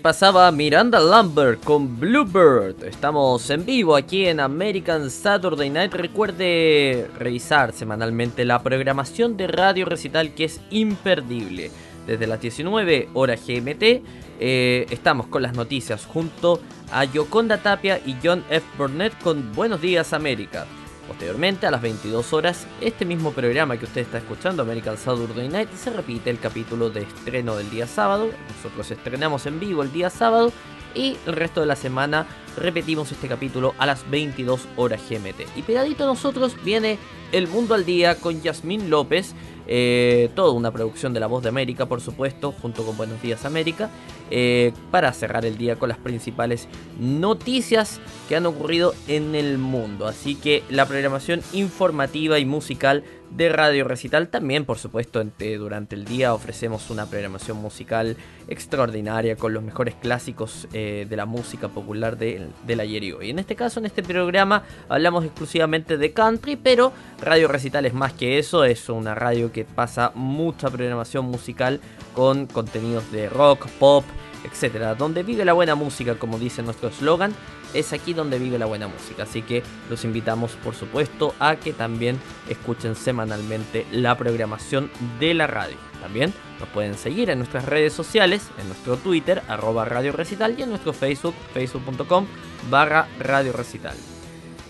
Pasaba 0.00 0.50
Miranda 0.50 0.98
Lambert 0.98 1.62
con 1.62 2.00
Bluebird. 2.00 2.84
Estamos 2.84 3.48
en 3.50 3.64
vivo 3.64 3.94
aquí 3.94 4.26
en 4.26 4.40
American 4.40 5.10
Saturday 5.10 5.68
Night. 5.70 5.92
Recuerde 5.92 7.08
revisar 7.18 7.72
semanalmente 7.72 8.44
la 8.44 8.62
programación 8.62 9.36
de 9.36 9.46
Radio 9.46 9.84
Recital 9.84 10.34
que 10.34 10.44
es 10.44 10.60
imperdible. 10.70 11.70
Desde 12.06 12.26
las 12.26 12.40
19 12.40 13.10
horas 13.14 13.40
GMT 13.46 14.02
estamos 14.40 15.26
con 15.26 15.42
las 15.42 15.54
noticias 15.54 16.06
junto 16.06 16.60
a 16.90 17.04
Yoconda 17.04 17.58
Tapia 17.58 18.00
y 18.04 18.16
John 18.22 18.42
F. 18.50 18.66
Burnett 18.78 19.16
con 19.22 19.52
Buenos 19.52 19.80
Días 19.80 20.12
América. 20.12 20.66
Posteriormente, 21.10 21.66
a 21.66 21.72
las 21.72 21.82
22 21.82 22.32
horas, 22.34 22.68
este 22.80 23.04
mismo 23.04 23.32
programa 23.32 23.76
que 23.76 23.84
usted 23.84 24.02
está 24.02 24.18
escuchando, 24.18 24.62
American 24.62 24.96
Saturday 24.96 25.48
Night, 25.48 25.68
se 25.72 25.90
repite 25.90 26.30
el 26.30 26.38
capítulo 26.38 26.88
de 26.88 27.02
estreno 27.02 27.56
del 27.56 27.68
día 27.68 27.88
sábado. 27.88 28.30
Nosotros 28.56 28.88
estrenamos 28.92 29.44
en 29.46 29.58
vivo 29.58 29.82
el 29.82 29.90
día 29.90 30.08
sábado 30.08 30.52
y 30.94 31.16
el 31.26 31.32
resto 31.32 31.62
de 31.62 31.66
la 31.66 31.74
semana 31.74 32.28
repetimos 32.56 33.10
este 33.10 33.26
capítulo 33.26 33.74
a 33.78 33.86
las 33.86 34.08
22 34.08 34.68
horas 34.76 35.00
GMT. 35.10 35.56
Y 35.56 35.62
pegadito 35.62 36.04
a 36.04 36.06
nosotros 36.06 36.54
viene 36.62 36.96
El 37.32 37.48
Mundo 37.48 37.74
al 37.74 37.84
Día 37.84 38.14
con 38.14 38.40
Yasmín 38.40 38.88
López 38.88 39.34
eh, 39.72 40.30
toda 40.34 40.52
una 40.52 40.72
producción 40.72 41.14
de 41.14 41.20
La 41.20 41.28
Voz 41.28 41.44
de 41.44 41.48
América, 41.48 41.86
por 41.86 42.00
supuesto, 42.00 42.50
junto 42.50 42.84
con 42.84 42.96
Buenos 42.96 43.22
Días 43.22 43.44
América, 43.44 43.88
eh, 44.30 44.72
para 44.90 45.12
cerrar 45.12 45.44
el 45.44 45.56
día 45.56 45.76
con 45.76 45.88
las 45.88 45.98
principales 45.98 46.68
noticias 46.98 48.00
que 48.28 48.36
han 48.36 48.46
ocurrido 48.46 48.94
en 49.08 49.34
el 49.34 49.58
mundo. 49.58 50.06
Así 50.06 50.34
que 50.34 50.62
la 50.68 50.86
programación 50.86 51.42
informativa 51.52 52.38
y 52.38 52.44
musical 52.44 53.04
de 53.30 53.48
Radio 53.48 53.84
Recital. 53.84 54.28
También, 54.28 54.64
por 54.64 54.78
supuesto, 54.78 55.22
durante 55.58 55.94
el 55.94 56.04
día 56.04 56.34
ofrecemos 56.34 56.90
una 56.90 57.06
programación 57.06 57.58
musical 57.58 58.16
extraordinaria 58.48 59.36
con 59.36 59.54
los 59.54 59.62
mejores 59.62 59.94
clásicos 59.94 60.66
eh, 60.72 61.06
de 61.08 61.16
la 61.16 61.26
música 61.26 61.68
popular 61.68 62.18
de, 62.18 62.48
del 62.66 62.80
ayer 62.80 63.04
y 63.04 63.12
hoy. 63.12 63.30
En 63.30 63.38
este 63.38 63.54
caso, 63.56 63.80
en 63.80 63.86
este 63.86 64.02
programa, 64.02 64.64
hablamos 64.88 65.24
exclusivamente 65.24 65.96
de 65.96 66.12
country, 66.12 66.56
pero 66.56 66.92
Radio 67.20 67.48
Recital 67.48 67.86
es 67.86 67.94
más 67.94 68.12
que 68.12 68.38
eso, 68.38 68.64
es 68.64 68.88
una 68.88 69.14
radio 69.14 69.52
que 69.52 69.64
pasa 69.64 70.12
mucha 70.14 70.68
programación 70.68 71.26
musical 71.26 71.80
con 72.14 72.46
contenidos 72.46 73.10
de 73.12 73.28
rock, 73.28 73.68
pop, 73.78 74.04
etcétera. 74.44 74.94
Donde 74.94 75.22
vive 75.22 75.44
la 75.44 75.52
buena 75.52 75.74
música, 75.74 76.16
como 76.16 76.38
dice 76.38 76.62
nuestro 76.62 76.88
eslogan, 76.88 77.34
es 77.74 77.92
aquí 77.92 78.12
donde 78.12 78.38
vive 78.38 78.58
la 78.58 78.66
buena 78.66 78.88
música. 78.88 79.24
Así 79.24 79.42
que 79.42 79.62
los 79.88 80.04
invitamos, 80.04 80.52
por 80.64 80.74
supuesto, 80.74 81.34
a 81.38 81.56
que 81.56 81.72
también 81.72 82.18
escuchen 82.48 82.94
semanalmente 82.94 83.86
la 83.92 84.16
programación 84.16 84.90
de 85.18 85.34
la 85.34 85.46
radio. 85.46 85.76
También 86.00 86.32
nos 86.58 86.68
pueden 86.70 86.96
seguir 86.96 87.30
en 87.30 87.38
nuestras 87.38 87.66
redes 87.66 87.92
sociales, 87.92 88.48
en 88.60 88.68
nuestro 88.68 88.96
Twitter, 88.96 89.42
arroba 89.48 89.84
Radio 89.84 90.12
Recital, 90.12 90.58
y 90.58 90.62
en 90.62 90.70
nuestro 90.70 90.92
Facebook, 90.92 91.34
facebook.com 91.52 92.26
barra 92.70 93.08
Radio 93.18 93.52
Recital. 93.52 93.96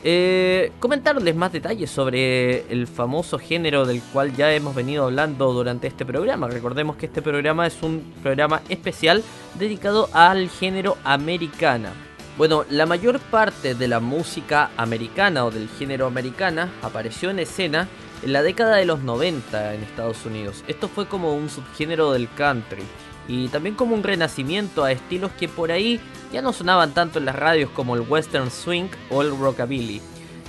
Eh, 0.03 0.73
comentarles 0.81 1.37
más 1.37 1.53
detalles 1.53 1.91
sobre 1.91 2.71
el 2.73 2.87
famoso 2.87 3.39
género 3.39 3.85
del 3.85 4.01
cual 4.01 4.35
ya 4.35 4.53
hemos 4.53 4.75
venido 4.75 5.05
hablando 5.05 5.53
durante 5.53 5.89
este 5.89 6.07
programa. 6.07 6.49
Recordemos 6.49 6.97
que 6.97 7.07
este 7.07 7.21
programa 7.21 7.67
es 7.67 7.83
un 7.83 8.15
programa 8.23 8.63
especial 8.71 9.23
dedicado 9.59 10.09
al 10.15 10.49
género 10.49 10.97
americana. 11.05 11.93
Bueno, 12.39 12.65
la 12.71 12.87
mayor 12.87 13.19
parte 13.19 13.75
de 13.75 13.89
la 13.89 14.01
música 14.01 14.71
americana 14.79 15.45
o 15.45 15.51
del 15.51 15.69
género 15.69 16.07
americana 16.07 16.73
apareció 16.81 17.29
en 17.29 17.41
escena 17.41 17.87
en 18.23 18.33
la 18.33 18.43
década 18.43 18.77
de 18.77 18.87
los 18.87 19.01
90 19.01 19.75
en 19.75 19.83
Estados 19.83 20.25
Unidos. 20.25 20.65
Esto 20.67 20.89
fue 20.89 21.07
como 21.07 21.35
un 21.35 21.51
subgénero 21.51 22.13
del 22.13 22.29
country 22.31 22.85
y 23.31 23.47
también 23.47 23.77
como 23.77 23.95
un 23.95 24.03
renacimiento 24.03 24.83
a 24.83 24.91
estilos 24.91 25.31
que 25.39 25.47
por 25.47 25.71
ahí 25.71 26.01
ya 26.33 26.43
no 26.43 26.53
sonaban 26.53 26.93
tanto 26.95 27.21
en 27.21 27.27
las 27.27 27.37
radios 27.37 27.71
como 27.71 27.95
el 27.95 28.01
western 28.01 28.51
swing 28.51 28.89
o 29.09 29.23
el 29.23 29.39
rockabilly. 29.39 30.03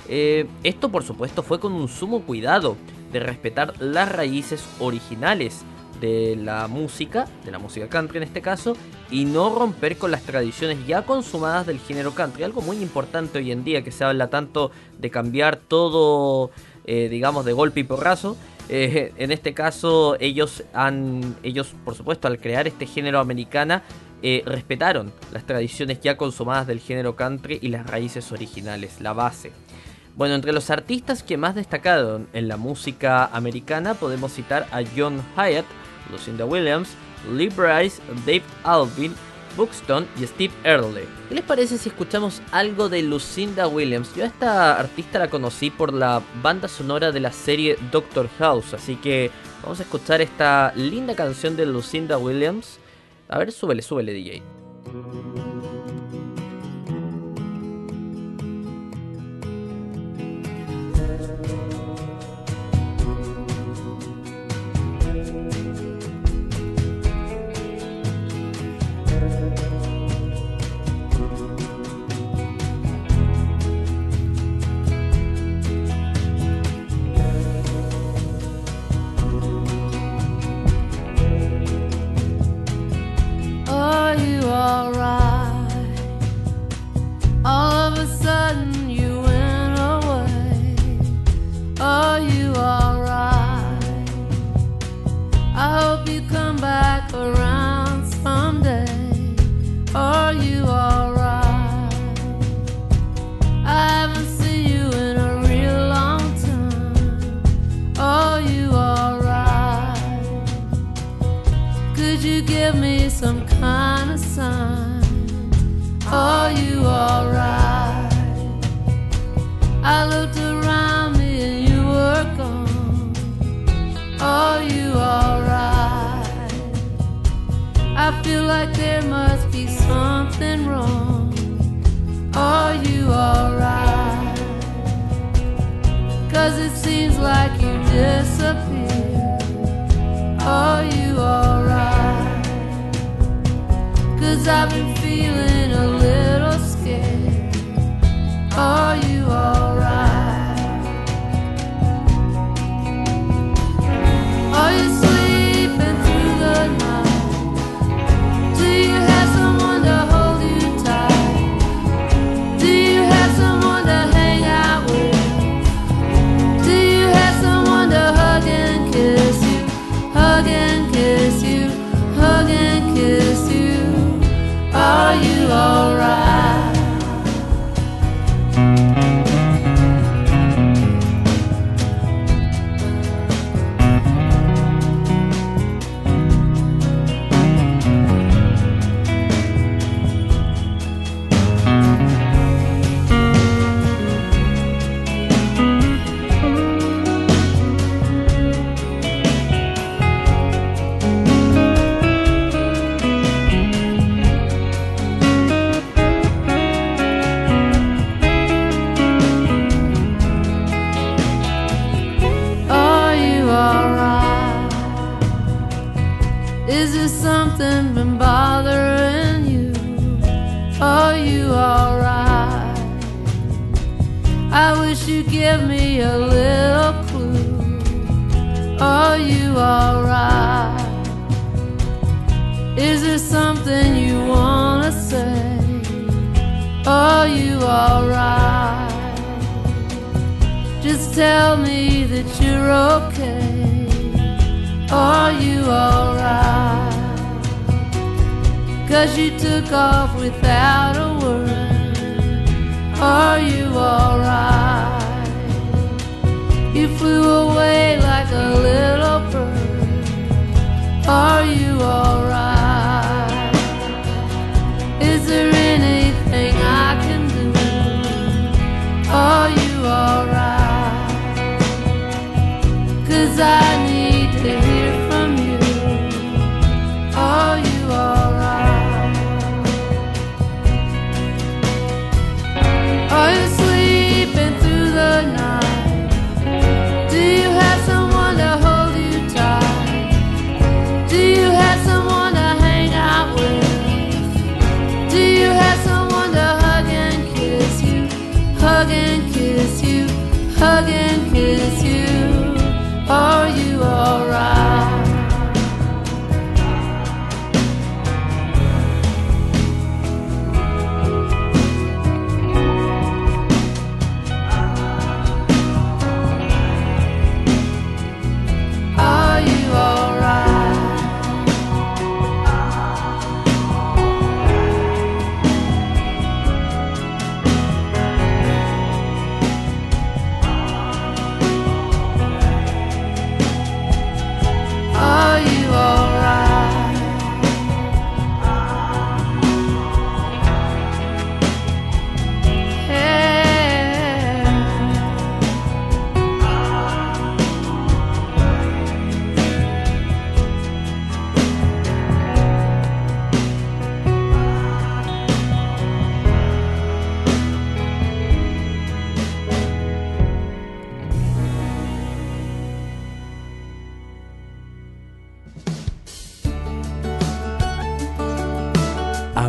Eh, 0.08 0.48
esto 0.64 0.88
por 0.88 1.04
supuesto 1.04 1.44
fue 1.44 1.60
con 1.60 1.74
un 1.74 1.86
sumo 1.86 2.22
cuidado 2.22 2.76
de 3.12 3.20
respetar 3.20 3.74
las 3.78 4.10
raíces 4.10 4.64
originales 4.80 5.64
de 6.00 6.34
la 6.34 6.66
música, 6.66 7.28
de 7.44 7.52
la 7.52 7.60
música 7.60 7.88
country 7.88 8.16
en 8.16 8.24
este 8.24 8.42
caso, 8.42 8.76
y 9.12 9.26
no 9.26 9.54
romper 9.54 9.96
con 9.96 10.10
las 10.10 10.22
tradiciones 10.22 10.84
ya 10.84 11.06
consumadas 11.06 11.68
del 11.68 11.78
género 11.78 12.16
country. 12.16 12.42
Algo 12.42 12.62
muy 12.62 12.78
importante 12.78 13.38
hoy 13.38 13.52
en 13.52 13.62
día 13.62 13.84
que 13.84 13.92
se 13.92 14.02
habla 14.02 14.28
tanto 14.28 14.72
de 14.98 15.08
cambiar 15.08 15.54
todo, 15.54 16.50
eh, 16.84 17.08
digamos, 17.08 17.44
de 17.44 17.52
golpe 17.52 17.78
y 17.78 17.84
porrazo. 17.84 18.36
Eh, 18.74 19.12
en 19.18 19.32
este 19.32 19.52
caso, 19.52 20.16
ellos 20.18 20.64
han, 20.72 21.36
ellos, 21.42 21.74
por 21.84 21.94
supuesto, 21.94 22.26
al 22.26 22.38
crear 22.38 22.66
este 22.66 22.86
género 22.86 23.20
americana, 23.20 23.82
eh, 24.22 24.42
respetaron 24.46 25.12
las 25.30 25.44
tradiciones 25.44 26.00
ya 26.00 26.16
consumadas 26.16 26.66
del 26.66 26.80
género 26.80 27.14
country 27.14 27.58
y 27.60 27.68
las 27.68 27.86
raíces 27.86 28.32
originales, 28.32 29.02
la 29.02 29.12
base. 29.12 29.52
Bueno, 30.16 30.34
entre 30.34 30.54
los 30.54 30.70
artistas 30.70 31.22
que 31.22 31.36
más 31.36 31.54
destacaron 31.54 32.28
en 32.32 32.48
la 32.48 32.56
música 32.56 33.26
americana 33.26 33.92
podemos 33.92 34.32
citar 34.32 34.66
a 34.72 34.80
John 34.96 35.22
Hyatt, 35.36 35.66
Lucinda 36.10 36.46
Williams, 36.46 36.94
Lee 37.30 37.50
Bryce, 37.50 38.00
Dave 38.24 38.42
Alvin, 38.64 39.12
Buxton 39.56 40.06
y 40.20 40.26
Steve 40.26 40.52
Earle. 40.64 41.06
¿Qué 41.28 41.34
les 41.34 41.44
parece 41.44 41.78
si 41.78 41.88
escuchamos 41.88 42.42
algo 42.50 42.88
de 42.88 43.02
Lucinda 43.02 43.68
Williams? 43.68 44.14
Yo 44.14 44.24
a 44.24 44.26
esta 44.26 44.78
artista 44.78 45.18
la 45.18 45.30
conocí 45.30 45.70
por 45.70 45.92
la 45.92 46.22
banda 46.42 46.68
sonora 46.68 47.12
de 47.12 47.20
la 47.20 47.32
serie 47.32 47.76
Doctor 47.90 48.28
House, 48.38 48.74
así 48.74 48.96
que 48.96 49.30
vamos 49.62 49.80
a 49.80 49.84
escuchar 49.84 50.20
esta 50.20 50.72
linda 50.76 51.14
canción 51.14 51.56
de 51.56 51.66
Lucinda 51.66 52.18
Williams. 52.18 52.78
A 53.28 53.38
ver, 53.38 53.52
súbele, 53.52 53.82
súbele 53.82 54.12
DJ. 54.12 54.42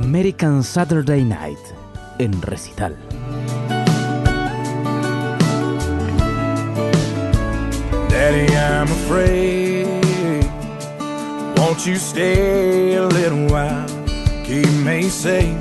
American 0.03 0.61
Saturday 0.63 1.23
Night 1.23 1.73
en 2.19 2.31
recital. 2.41 2.93
Daddy, 8.09 8.53
I'm 8.53 8.91
afraid. 8.91 9.87
Won't 11.57 11.87
you 11.87 11.95
stay 11.95 12.95
a 12.95 13.05
little 13.07 13.47
while? 13.47 13.87
Keep 14.43 14.69
me 14.83 15.03
safe, 15.03 15.57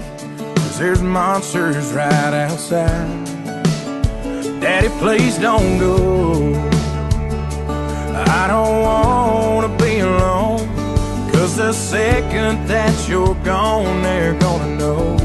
cause 0.57 0.76
there's 0.76 1.02
monsters 1.02 1.92
right 1.92 2.35
outside. 2.35 3.24
Daddy, 4.61 4.88
please 4.98 5.38
don't 5.38 5.78
go. 5.78 6.52
I 8.26 8.48
don't 8.48 8.83
wanna. 8.83 9.82
Cause 11.53 11.59
the 11.59 11.73
second 11.75 12.67
that 12.67 13.07
you're 13.07 13.35
gone, 13.45 14.03
they're 14.03 14.33
gonna 14.41 14.75
know. 14.75 15.19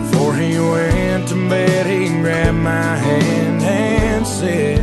Before 0.00 0.34
he 0.34 0.58
went 0.58 1.28
to 1.28 1.34
bed, 1.50 1.84
he 1.84 2.08
grabbed 2.22 2.56
my 2.56 2.96
hand 2.96 3.62
and 3.62 4.26
said, 4.26 4.80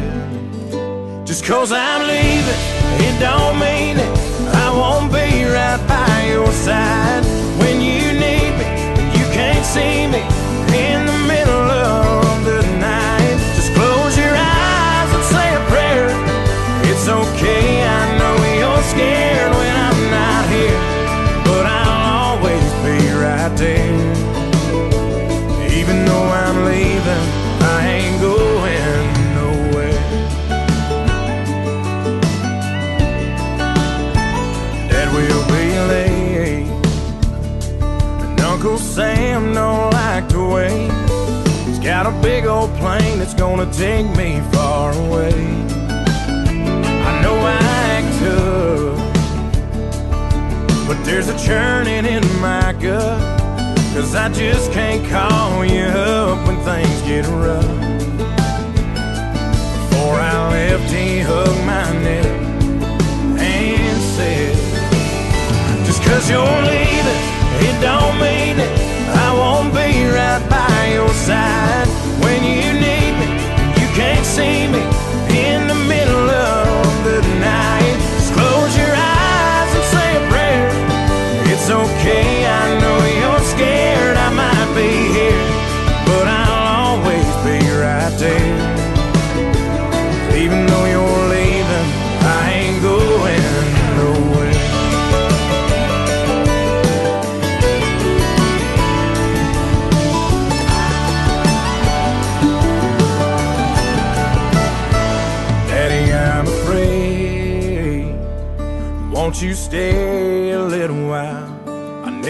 Just 1.25 1.45
cause 1.45 1.71
I'm 1.71 2.01
leaving, 2.07 2.61
it 3.07 3.19
don't 3.19 3.57
mean 3.57 3.97
it. 3.97 4.13
I 4.53 4.69
won't 4.69 5.11
be 5.11 5.45
right 5.45 5.81
by 5.87 6.27
your 6.29 6.51
side 6.51 7.25
when 7.57 7.81
you 7.81 8.13
need 8.13 8.53
me. 8.61 8.69
You 9.17 9.25
can't 9.33 9.65
see 9.65 10.05
me 10.13 10.21
in 10.77 11.07
the 11.07 11.19
middle 11.25 11.71
of 11.71 12.45
the 12.45 12.61
night. 12.77 13.37
Just 13.55 13.73
close 13.73 14.15
your 14.15 14.35
eyes 14.35 15.09
and 15.17 15.23
say 15.33 15.55
a 15.55 15.61
prayer. 15.73 16.09
It's 16.85 17.07
okay, 17.07 17.81
I 17.81 18.12
scared 18.93 19.51
when 19.59 19.75
I'm 19.87 19.99
not 20.17 20.43
here, 20.55 20.79
but 21.47 21.65
I'll 21.65 22.37
always 22.37 22.67
be 22.85 22.97
right 23.23 23.53
there. 23.57 23.93
Even 25.79 26.05
though 26.05 26.27
I'm 26.41 26.57
leaving, 26.65 27.25
I 27.75 27.79
ain't 27.97 28.17
going 28.21 29.05
nowhere. 29.39 30.01
Dad 34.89 35.07
will 35.17 35.43
be 35.55 35.65
late, 35.93 36.67
and 38.23 38.39
Uncle 38.41 38.77
Sam 38.77 39.53
don't 39.53 39.91
like 39.91 40.27
to 40.29 40.41
wait. 40.55 40.91
He's 41.65 41.79
got 41.79 42.05
a 42.05 42.11
big 42.21 42.45
old 42.45 42.71
plane 42.75 43.17
that's 43.19 43.33
gonna 43.33 43.69
take 43.73 44.05
me 44.15 44.41
far 44.51 44.93
away. 45.05 45.33
There's 51.03 51.27
a 51.27 51.37
churning 51.37 52.05
in 52.05 52.23
my 52.39 52.73
gut. 52.79 53.21
Cause 53.93 54.15
I 54.15 54.29
just 54.29 54.71
can't 54.71 55.07
call 55.09 55.63
you 55.65 55.83
up 55.83 56.47
when 56.47 56.57
things 56.61 57.01
get 57.03 57.25
rough. 57.27 57.63
Before 59.89 60.15
I 60.15 60.49
left, 60.49 60.91
he 60.91 61.19
hugged 61.19 61.65
my 61.65 61.91
neck 62.01 62.25
and 63.37 64.01
said, 64.01 64.55
Just 65.85 66.01
cause 66.03 66.29
you're 66.29 66.61
leaving, 66.71 67.21
it 67.67 67.81
don't 67.81 68.15
mean 68.19 68.57
it. 68.57 68.73
I 69.25 69.33
won't 69.33 69.71
be 69.73 70.07
right 70.09 70.43
by 70.49 70.93
your 70.93 71.13
side 71.13 71.87
when 72.23 72.43
you 72.43 72.73
need 72.73 73.13
me. 73.21 73.29
You 73.79 73.87
can't 73.93 74.25
see 74.25 74.67
me 74.67 75.02
okay. 81.73 82.45
I 82.45 82.79
know 82.81 82.99
you're 83.19 83.43
scared 83.53 84.17
I 84.17 84.29
might 84.41 84.69
be 84.75 84.91
here, 85.17 85.45
but 86.07 86.25
I'll 86.27 86.97
always 86.97 87.27
be 87.45 87.59
right 87.83 88.13
there. 88.23 88.55
Even 90.41 90.65
though 90.67 90.85
you're 90.93 91.23
leaving, 91.33 91.89
I 92.21 92.43
ain't 92.59 92.79
going 92.81 93.43
nowhere. 93.99 94.53
Daddy, 105.69 106.03
I'm 106.13 106.47
afraid. 106.47 108.13
Won't 109.11 109.41
you 109.41 109.53
stay? 109.53 110.32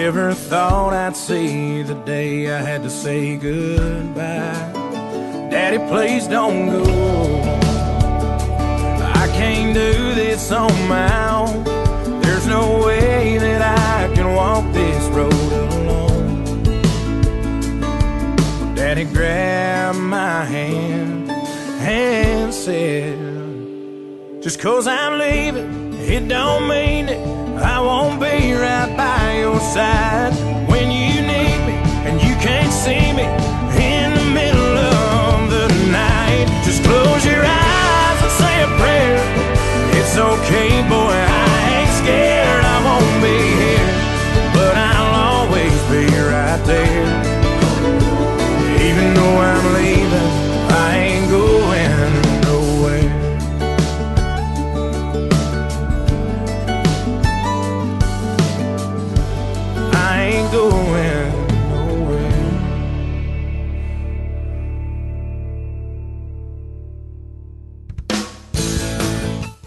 Never 0.04 0.34
thought 0.34 0.92
I'd 0.92 1.16
see 1.16 1.82
the 1.82 1.94
day 1.94 2.54
I 2.54 2.60
had 2.60 2.84
to 2.84 2.90
say 2.90 3.38
goodbye. 3.38 4.70
Daddy, 5.50 5.78
please 5.88 6.28
don't 6.28 6.68
go. 6.68 6.84
I 9.22 9.26
can't 9.40 9.74
do 9.74 9.94
this 10.14 10.52
on 10.52 10.76
my 10.90 11.10
own. 11.38 11.64
There's 12.22 12.46
no 12.48 12.86
way 12.86 13.38
that 13.38 13.62
I 13.62 14.14
can 14.14 14.36
walk 14.36 14.66
this 14.74 15.04
road 15.16 15.52
alone. 15.78 16.64
Daddy 18.76 19.06
grabbed 19.06 20.00
my 20.00 20.44
hand 20.44 21.32
and 21.80 22.54
said, 22.54 23.18
Just 24.44 24.60
cause 24.60 24.86
I'm 24.86 25.18
leaving, 25.18 25.94
it 25.94 26.28
don't 26.28 26.68
mean 26.68 27.06
that 27.06 27.33
I 27.64 27.80
won't 27.80 28.20
be 28.20 28.54
right 28.54 28.92
by 28.98 29.40
your 29.40 29.60
side 29.60 30.34
when 30.68 30.92
you 30.92 31.22
need 31.22 31.60
me 31.68 31.76
and 32.08 32.22
you 32.22 32.36
can't 32.44 32.72
see 32.72 33.14
me 33.14 33.24
in 33.80 34.14
the 34.20 34.28
middle 34.36 34.78
of 34.78 35.50
the 35.50 35.68
night. 35.90 36.46
Just 36.66 36.84
close 36.84 37.26
your 37.26 37.44
eyes 37.44 38.20
and 38.26 38.34
say 38.42 38.56
a 38.64 38.70
prayer. 38.82 39.20
It's 39.98 40.18
okay, 40.18 40.84
boy, 40.92 41.16
I 41.16 41.48
ain't 41.76 41.94
scared. 42.04 42.64
I 42.76 42.78
won't 42.84 43.18
be 43.24 43.40
here, 43.64 43.90
but 44.54 44.76
I'll 44.76 45.48
always 45.48 45.76
be 45.88 46.04
right 46.20 46.62
there. 46.66 47.08
Even 48.88 49.14
though 49.14 49.38
I'm 49.40 49.66
leaving, 49.80 50.30
I 50.68 50.98
ain't 50.98 51.13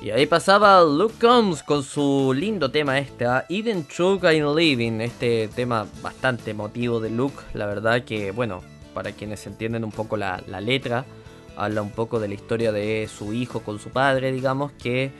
Y 0.06 0.12
ahí 0.12 0.26
pasaba 0.26 0.84
Luke 0.84 1.16
Combs 1.20 1.64
con 1.64 1.82
su 1.82 2.32
lindo 2.32 2.70
tema 2.70 2.96
este, 2.96 3.26
¿ah? 3.26 3.44
Even 3.48 3.82
True 3.88 4.20
I'm 4.22 4.54
Living, 4.54 5.00
este 5.00 5.48
tema 5.48 5.84
bastante 6.00 6.52
emotivo 6.52 7.00
de 7.00 7.10
Luke, 7.10 7.42
la 7.54 7.66
verdad 7.66 8.04
que, 8.04 8.30
bueno, 8.30 8.62
para 8.94 9.10
quienes 9.10 9.44
entienden 9.48 9.82
un 9.82 9.90
poco 9.90 10.16
la, 10.16 10.40
la 10.46 10.60
letra, 10.60 11.04
habla 11.56 11.82
un 11.82 11.90
poco 11.90 12.20
de 12.20 12.28
la 12.28 12.34
historia 12.34 12.70
de 12.70 13.08
su 13.12 13.32
hijo 13.32 13.62
con 13.62 13.80
su 13.80 13.90
padre, 13.90 14.30
digamos, 14.30 14.70
que 14.80 15.10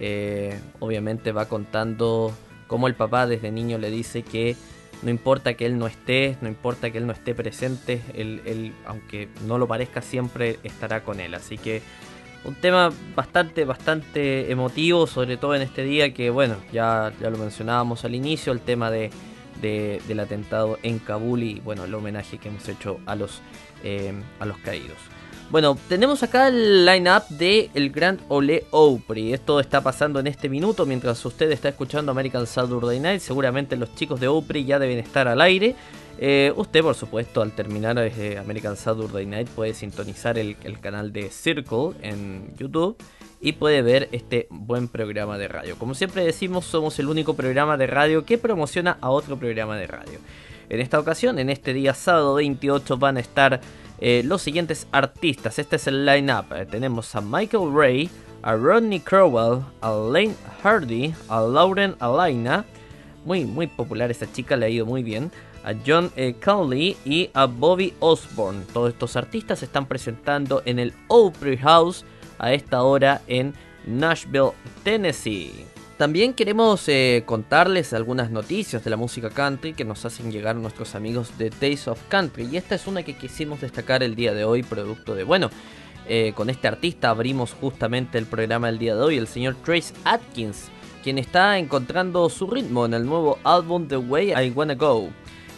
eh, 0.00 0.58
obviamente 0.80 1.30
va 1.30 1.46
contando 1.46 2.32
cómo 2.66 2.88
el 2.88 2.96
papá 2.96 3.28
desde 3.28 3.52
niño 3.52 3.78
le 3.78 3.92
dice 3.92 4.24
que 4.24 4.56
no 5.02 5.10
importa 5.10 5.54
que 5.54 5.66
él 5.66 5.78
no 5.78 5.86
esté, 5.86 6.36
no 6.40 6.48
importa 6.48 6.90
que 6.90 6.98
él 6.98 7.06
no 7.06 7.12
esté 7.12 7.36
presente, 7.36 8.02
él, 8.12 8.42
él, 8.44 8.72
aunque 8.86 9.28
no 9.46 9.56
lo 9.58 9.68
parezca, 9.68 10.02
siempre 10.02 10.58
estará 10.64 11.04
con 11.04 11.20
él. 11.20 11.32
Así 11.34 11.58
que 11.58 11.80
un 12.44 12.54
tema 12.54 12.90
bastante, 13.14 13.64
bastante 13.64 14.50
emotivo, 14.50 15.06
sobre 15.06 15.36
todo 15.36 15.54
en 15.54 15.62
este 15.62 15.82
día 15.84 16.12
que, 16.12 16.30
bueno, 16.30 16.56
ya, 16.72 17.12
ya 17.20 17.30
lo 17.30 17.38
mencionábamos 17.38 18.04
al 18.04 18.14
inicio, 18.14 18.52
el 18.52 18.60
tema 18.60 18.90
de, 18.90 19.10
de- 19.60 20.00
del 20.08 20.20
atentado 20.20 20.78
en 20.82 20.98
Kabul 20.98 21.42
y, 21.42 21.60
bueno, 21.60 21.84
el 21.84 21.94
homenaje 21.94 22.38
que 22.38 22.48
hemos 22.48 22.68
hecho 22.68 22.98
a 23.06 23.14
los, 23.14 23.40
eh, 23.84 24.12
a 24.40 24.46
los 24.46 24.58
caídos. 24.58 24.96
Bueno, 25.50 25.76
tenemos 25.86 26.22
acá 26.22 26.48
el 26.48 26.86
line-up 26.86 27.24
de 27.28 27.68
el 27.74 27.90
Grand 27.90 28.20
Ole 28.28 28.64
Opry. 28.70 29.34
Esto 29.34 29.60
está 29.60 29.82
pasando 29.82 30.18
en 30.18 30.26
este 30.26 30.48
minuto 30.48 30.86
mientras 30.86 31.22
usted 31.26 31.50
está 31.52 31.68
escuchando 31.68 32.10
American 32.10 32.46
Saturday 32.46 32.98
Night. 32.98 33.20
Seguramente 33.20 33.76
los 33.76 33.94
chicos 33.94 34.18
de 34.18 34.28
Opry 34.28 34.64
ya 34.64 34.78
deben 34.78 34.98
estar 34.98 35.28
al 35.28 35.42
aire. 35.42 35.76
Eh, 36.18 36.52
usted, 36.56 36.82
por 36.82 36.94
supuesto, 36.94 37.42
al 37.42 37.52
terminar 37.52 37.98
eh, 37.98 38.38
American 38.38 38.76
Saturday 38.76 39.26
Night 39.26 39.48
puede 39.48 39.74
sintonizar 39.74 40.38
el, 40.38 40.56
canal 40.80 41.12
de 41.12 41.30
Circle 41.30 41.92
en 42.02 42.54
YouTube 42.56 42.96
y 43.40 43.52
puede 43.52 43.82
ver 43.82 44.08
este 44.12 44.46
buen 44.50 44.88
programa 44.88 45.38
de 45.38 45.48
radio. 45.48 45.76
Como 45.78 45.94
siempre 45.94 46.24
decimos, 46.24 46.64
somos 46.64 46.98
el 46.98 47.08
único 47.08 47.34
programa 47.34 47.76
de 47.76 47.86
radio 47.86 48.24
que 48.24 48.38
promociona 48.38 48.98
a 49.00 49.10
otro 49.10 49.36
programa 49.36 49.76
de 49.76 49.86
radio. 49.86 50.18
En 50.68 50.80
esta 50.80 50.98
ocasión, 50.98 51.38
en 51.38 51.50
este 51.50 51.74
día 51.74 51.92
sábado 51.92 52.34
28, 52.34 52.96
van 52.98 53.16
a 53.16 53.20
estar 53.20 53.60
eh, 54.00 54.22
los 54.24 54.42
siguientes 54.42 54.86
artistas. 54.92 55.58
Este 55.58 55.76
es 55.76 55.86
el 55.86 56.06
line-up. 56.06 56.46
Tenemos 56.70 57.14
a 57.14 57.20
Michael 57.20 57.74
Ray, 57.74 58.10
a 58.42 58.54
Rodney 58.54 59.00
Crowell, 59.00 59.62
a 59.80 59.90
Lane 59.90 60.34
Hardy, 60.62 61.14
a 61.28 61.40
Lauren 61.40 61.96
Alaina. 61.98 62.64
Muy, 63.24 63.44
muy 63.44 63.66
popular 63.66 64.10
esta 64.10 64.30
chica, 64.32 64.56
le 64.56 64.66
ha 64.66 64.68
ido 64.68 64.86
muy 64.86 65.02
bien. 65.02 65.30
A 65.64 65.74
John 65.86 66.10
eh, 66.16 66.34
Conley 66.42 66.96
y 67.04 67.30
a 67.34 67.46
Bobby 67.46 67.94
Osborne. 68.00 68.64
Todos 68.72 68.90
estos 68.90 69.16
artistas 69.16 69.60
se 69.60 69.66
están 69.66 69.86
presentando 69.86 70.62
en 70.64 70.78
el 70.78 70.92
Opry 71.08 71.56
House 71.58 72.04
a 72.38 72.52
esta 72.52 72.82
hora 72.82 73.22
en 73.26 73.54
Nashville, 73.86 74.52
Tennessee. 74.82 75.66
También 75.96 76.34
queremos 76.34 76.88
eh, 76.88 77.22
contarles 77.26 77.92
algunas 77.92 78.30
noticias 78.30 78.82
de 78.82 78.90
la 78.90 78.96
música 78.96 79.30
country 79.30 79.72
que 79.72 79.84
nos 79.84 80.04
hacen 80.04 80.32
llegar 80.32 80.56
nuestros 80.56 80.96
amigos 80.96 81.38
de 81.38 81.50
Days 81.50 81.86
of 81.86 82.00
Country. 82.08 82.48
Y 82.50 82.56
esta 82.56 82.74
es 82.74 82.86
una 82.86 83.04
que 83.04 83.16
quisimos 83.16 83.60
destacar 83.60 84.02
el 84.02 84.16
día 84.16 84.34
de 84.34 84.44
hoy, 84.44 84.64
producto 84.64 85.14
de, 85.14 85.22
bueno, 85.22 85.48
eh, 86.08 86.32
con 86.34 86.50
este 86.50 86.66
artista 86.66 87.10
abrimos 87.10 87.52
justamente 87.52 88.18
el 88.18 88.26
programa 88.26 88.66
del 88.66 88.78
día 88.78 88.96
de 88.96 89.02
hoy, 89.02 89.16
el 89.16 89.28
señor 89.28 89.54
Trace 89.64 89.94
Atkins, 90.04 90.70
quien 91.04 91.18
está 91.18 91.58
encontrando 91.58 92.28
su 92.28 92.48
ritmo 92.48 92.84
en 92.84 92.94
el 92.94 93.06
nuevo 93.06 93.38
álbum 93.44 93.86
The 93.86 93.98
Way 93.98 94.32
I 94.32 94.50
Wanna 94.50 94.74
Go. 94.74 95.10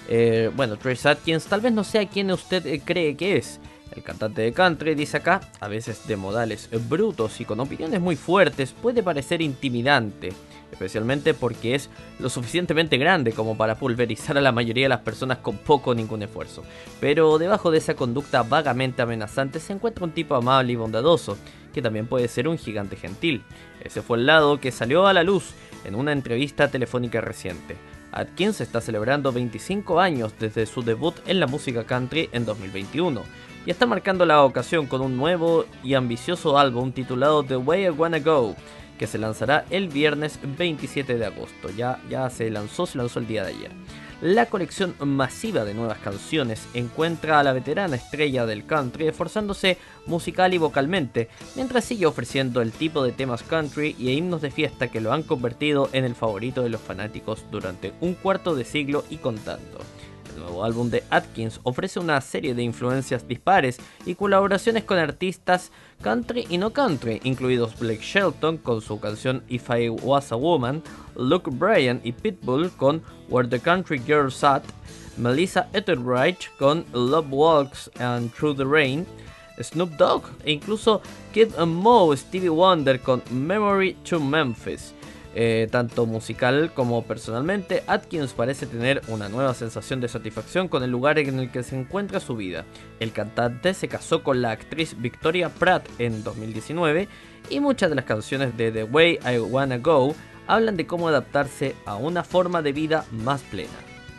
Eh, 0.09 0.51
bueno, 0.55 0.77
Trace 0.77 1.09
Atkins 1.09 1.47
tal 1.47 1.61
vez 1.61 1.73
no 1.73 1.85
sea 1.85 2.07
quien 2.09 2.31
usted 2.31 2.67
eh, 2.67 2.83
cree 2.85 3.17
que 3.17 3.37
es. 3.37 3.61
El 3.95 4.03
cantante 4.03 4.43
de 4.43 4.53
country 4.53 4.95
dice 4.95 5.19
acá, 5.19 5.41
a 5.61 5.69
veces 5.69 6.07
de 6.09 6.17
modales 6.17 6.69
brutos 6.89 7.41
y 7.41 7.45
con 7.45 7.61
opiniones 7.61 8.01
muy 8.01 8.17
fuertes, 8.17 8.73
puede 8.73 9.05
parecer 9.05 9.41
intimidante, 9.41 10.33
especialmente 10.73 11.33
porque 11.33 11.77
es 11.77 11.91
lo 12.19 12.29
suficientemente 12.29 12.99
grande 12.99 13.33
como 13.33 13.57
para 13.57 13.77
pulverizar 13.77 14.37
a 14.37 14.41
la 14.41 14.51
mayoría 14.51 14.87
de 14.87 14.89
las 14.89 15.01
personas 15.01 15.39
con 15.39 15.59
poco 15.59 15.91
o 15.91 15.95
ningún 15.95 16.23
esfuerzo. 16.23 16.65
Pero 17.01 17.39
debajo 17.39 17.71
de 17.71 17.79
esa 17.79 17.95
conducta 17.95 18.43
vagamente 18.43 19.01
amenazante 19.01 19.61
se 19.61 19.73
encuentra 19.73 20.05
un 20.05 20.13
tipo 20.13 20.35
amable 20.35 20.73
y 20.73 20.77
bondadoso, 20.77 21.39
que 21.73 21.83
también 21.83 22.09
puede 22.09 22.27
ser 22.27 22.49
un 22.49 22.59
gigante 22.59 22.97
gentil. 22.97 23.45
Ese 23.81 24.03
fue 24.03 24.19
el 24.19 24.27
lado 24.27 24.59
que 24.59 24.73
salió 24.73 25.07
a 25.07 25.13
la 25.13 25.23
luz 25.23 25.53
en 25.85 25.95
una 25.95 26.13
entrevista 26.13 26.69
telefónica 26.69 27.21
reciente. 27.21 27.77
Atkins 28.15 28.61
está 28.61 28.81
celebrando 28.81 29.33
25 29.33 30.01
años 30.01 30.35
desde 30.39 30.67
su 30.67 30.83
debut 30.83 31.15
en 31.27 31.41
la 31.41 31.47
música 31.47 31.85
country 31.85 32.29
en 32.33 32.47
2021 32.47 33.23
y 33.67 33.71
está 33.71 33.87
marcando 33.87 34.25
la 34.25 34.43
ocasión 34.45 34.87
con 34.87 35.01
un 35.01 35.17
nuevo 35.17 35.67
y 35.83 35.95
ambicioso 35.95 36.59
álbum 36.59 36.93
titulado 36.93 37.43
The 37.43 37.57
Way 37.57 37.87
I 37.87 37.91
Wanna 37.91 38.21
Go, 38.21 38.55
que 38.99 39.07
se 39.07 39.19
lanzará 39.19 39.65
el 39.71 39.89
viernes 39.89 40.39
27 40.43 41.17
de 41.17 41.27
agosto. 41.27 41.71
Ya, 41.71 42.01
ya 42.09 42.29
se 42.31 42.51
lanzó, 42.51 42.87
se 42.87 42.99
lanzó 42.99 43.19
el 43.19 43.27
día 43.27 43.43
de 43.43 43.51
ayer. 43.51 43.71
La 44.25 44.47
colección 44.47 44.95
masiva 45.01 45.67
de 45.67 45.75
nuevas 45.75 45.99
canciones 45.99 46.67
encuentra 46.73 47.39
a 47.39 47.43
la 47.43 47.53
veterana 47.53 47.97
estrella 47.97 48.47
del 48.47 48.65
country 48.65 49.07
esforzándose 49.07 49.77
musical 50.07 50.55
y 50.55 50.57
vocalmente, 50.57 51.29
mientras 51.57 51.85
sigue 51.85 52.07
ofreciendo 52.07 52.63
el 52.63 52.73
tipo 52.73 53.05
de 53.05 53.13
temas 53.13 53.43
country 53.43 53.95
y 53.99 54.13
himnos 54.13 54.41
de 54.41 54.51
fiesta 54.51 54.89
que 54.89 55.03
lo 55.03 55.13
han 55.13 55.25
convertido 55.25 55.91
en 55.93 56.07
el 56.07 56.15
favorito 56.15 56.63
de 56.63 56.71
los 56.71 56.81
fanáticos 56.81 57.45
durante 57.51 57.93
un 58.01 58.15
cuarto 58.15 58.55
de 58.55 58.65
siglo 58.65 59.05
y 59.11 59.19
contando. 59.19 59.79
El 60.35 60.41
nuevo 60.41 60.65
álbum 60.65 60.91
de 60.91 61.05
Atkins 61.11 61.61
ofrece 61.63 62.01
una 62.01 62.21
serie 62.21 62.55
de 62.55 62.63
influencias 62.63 63.27
dispares 63.29 63.79
y 64.05 64.15
colaboraciones 64.17 64.85
con 64.85 64.99
artistas 64.99 65.71
country 66.03 66.47
y 66.49 66.59
no 66.59 66.73
country, 66.73 67.21
incluidos 67.25 67.79
Blake 67.79 68.03
Shelton 68.03 68.59
con 68.59 68.81
su 68.81 68.99
canción 68.99 69.45
If 69.49 69.71
I 69.71 69.91
Was 69.91 70.33
a 70.33 70.37
Woman, 70.37 70.83
Luke 71.17 71.51
Bryan 71.53 72.01
y 72.03 72.13
Pitbull 72.13 72.71
con 72.77 73.03
Where 73.29 73.49
the 73.49 73.61
Country 73.61 73.99
Girls 73.99 74.43
At, 74.43 74.65
Melissa 75.17 75.69
Etheridge 75.73 76.51
con 76.59 76.85
Love 76.93 77.29
Walks 77.31 77.91
and 78.01 78.33
Through 78.33 78.57
the 78.57 78.67
Rain, 78.67 79.07
Snoop 79.63 79.97
Dogg 79.97 80.25
e 80.45 80.53
incluso 80.53 81.01
Kid 81.33 81.57
Mo 81.59 82.15
Stevie 82.17 82.49
Wonder 82.49 83.01
con 83.01 83.23
Memory 83.31 83.97
to 84.03 84.19
Memphis. 84.19 84.93
Eh, 85.37 85.67
tanto 85.71 86.07
musical 86.07 86.73
como 86.75 87.03
personalmente, 87.03 87.83
Atkins 87.89 88.33
parece 88.33 88.67
tener 88.67 89.03
una 89.09 89.29
nueva 89.29 89.53
sensación 89.55 90.01
de 90.01 90.07
satisfacción 90.07 90.69
con 90.69 90.85
el 90.85 90.91
lugar 90.91 91.19
en 91.19 91.41
el 91.41 91.51
que 91.51 91.65
se 91.65 91.79
encuentra 91.79 92.21
su 92.21 92.37
vida. 92.37 92.65
El 93.01 93.13
cantante 93.13 93.75
se 93.75 93.89
casó 93.89 94.23
con 94.23 94.43
la 94.43 94.53
actriz 94.53 94.95
Victoria 95.01 95.49
Pratt 95.49 95.89
en 95.99 96.23
2019 96.23 97.09
y 97.51 97.59
muchas 97.59 97.91
de 97.91 97.97
las 97.97 98.05
canciones 98.05 98.57
de 98.57 98.71
The 98.71 98.85
Way 98.85 99.19
I 99.25 99.39
Wanna 99.39 99.79
Go 99.79 100.15
hablan 100.47 100.77
de 100.77 100.87
cómo 100.87 101.09
adaptarse 101.09 101.75
a 101.85 101.97
una 101.97 102.23
forma 102.23 102.63
de 102.63 102.73
vida 102.73 103.05
más 103.11 103.43
plena. 103.43 103.73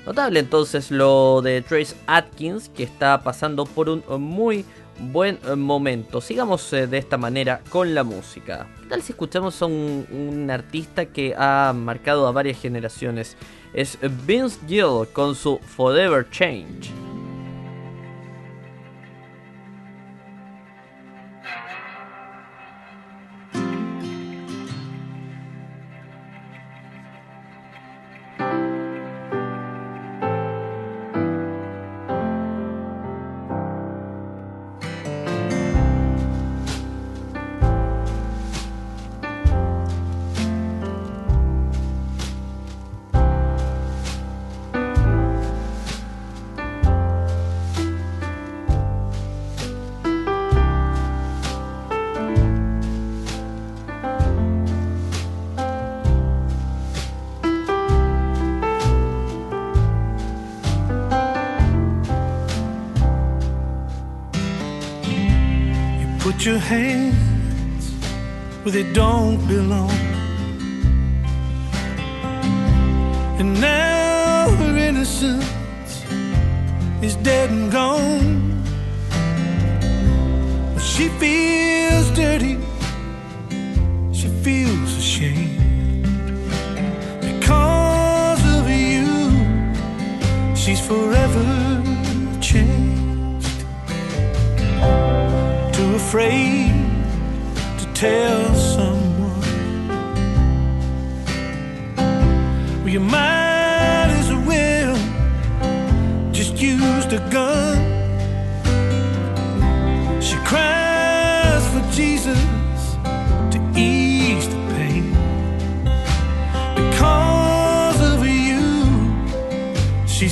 Notable 0.05 0.39
entonces 0.39 0.91
lo 0.91 1.41
de 1.41 1.61
Trace 1.61 1.95
Atkins, 2.07 2.69
que 2.69 2.83
está 2.83 3.23
pasando 3.23 3.65
por 3.65 3.89
un 3.89 4.03
muy 4.21 4.65
buen 4.99 5.39
eh, 5.47 5.55
momento. 5.55 6.21
Sigamos 6.21 6.71
eh, 6.73 6.87
de 6.87 6.97
esta 6.97 7.17
manera 7.17 7.61
con 7.69 7.93
la 7.93 8.03
música. 8.03 8.67
Tal 8.89 9.01
si 9.01 9.11
escuchamos 9.11 9.61
a 9.61 9.65
un, 9.65 10.07
un 10.11 10.49
artista 10.49 11.05
que 11.05 11.35
ha 11.37 11.73
marcado 11.75 12.27
a 12.27 12.31
varias 12.31 12.59
generaciones? 12.59 13.37
Es 13.73 13.97
Vince 14.25 14.59
Gill 14.67 15.07
con 15.11 15.35
su 15.35 15.59
Forever 15.59 16.29
Change. 16.29 17.04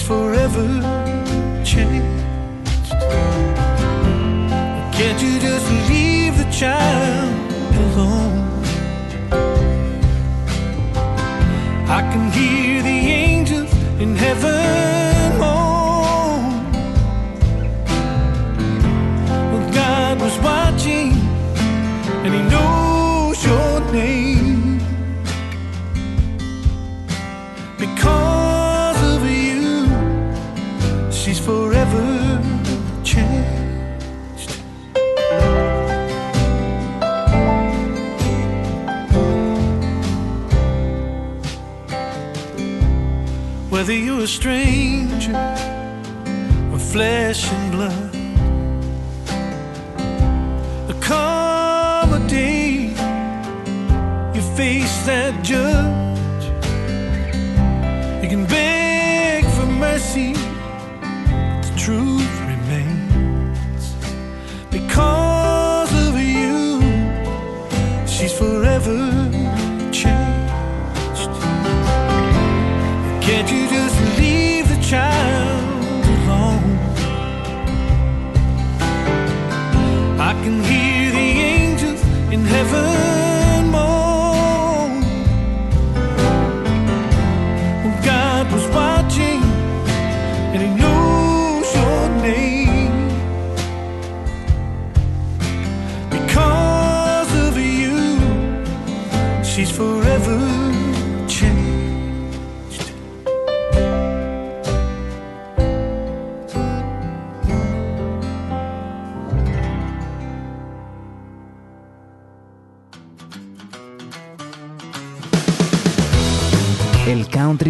forever. 0.03 0.92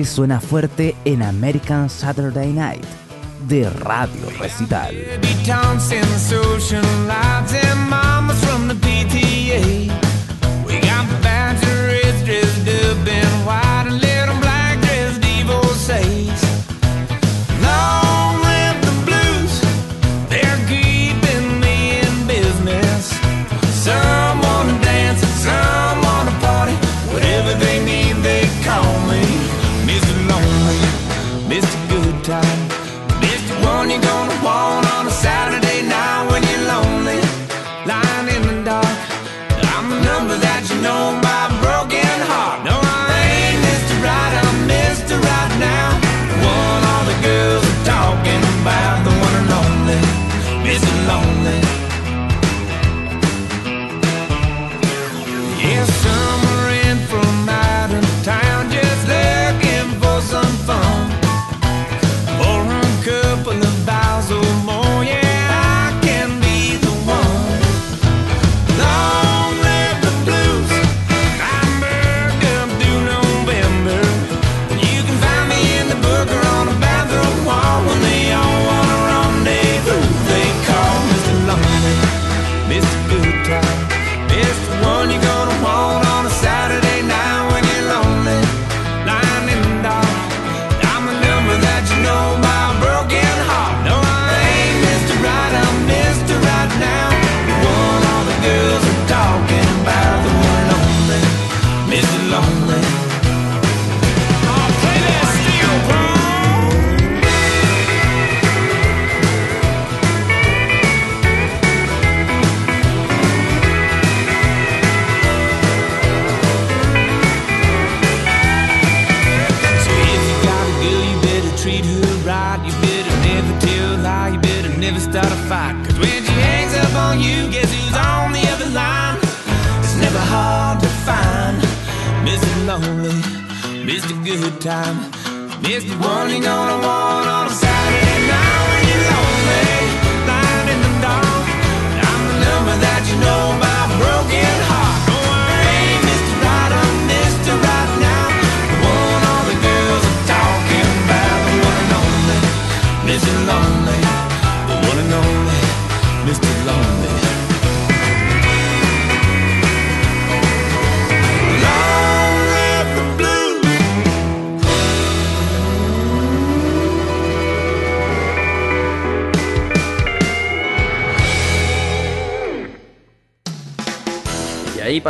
suena 0.06 0.40
fuerte 0.40 0.96
en 1.06 1.24
American 1.24 1.90
Saturday 1.90 2.52
Night 2.52 2.86
de 3.48 3.70
Radio 3.70 4.30
Recital. 4.40 4.96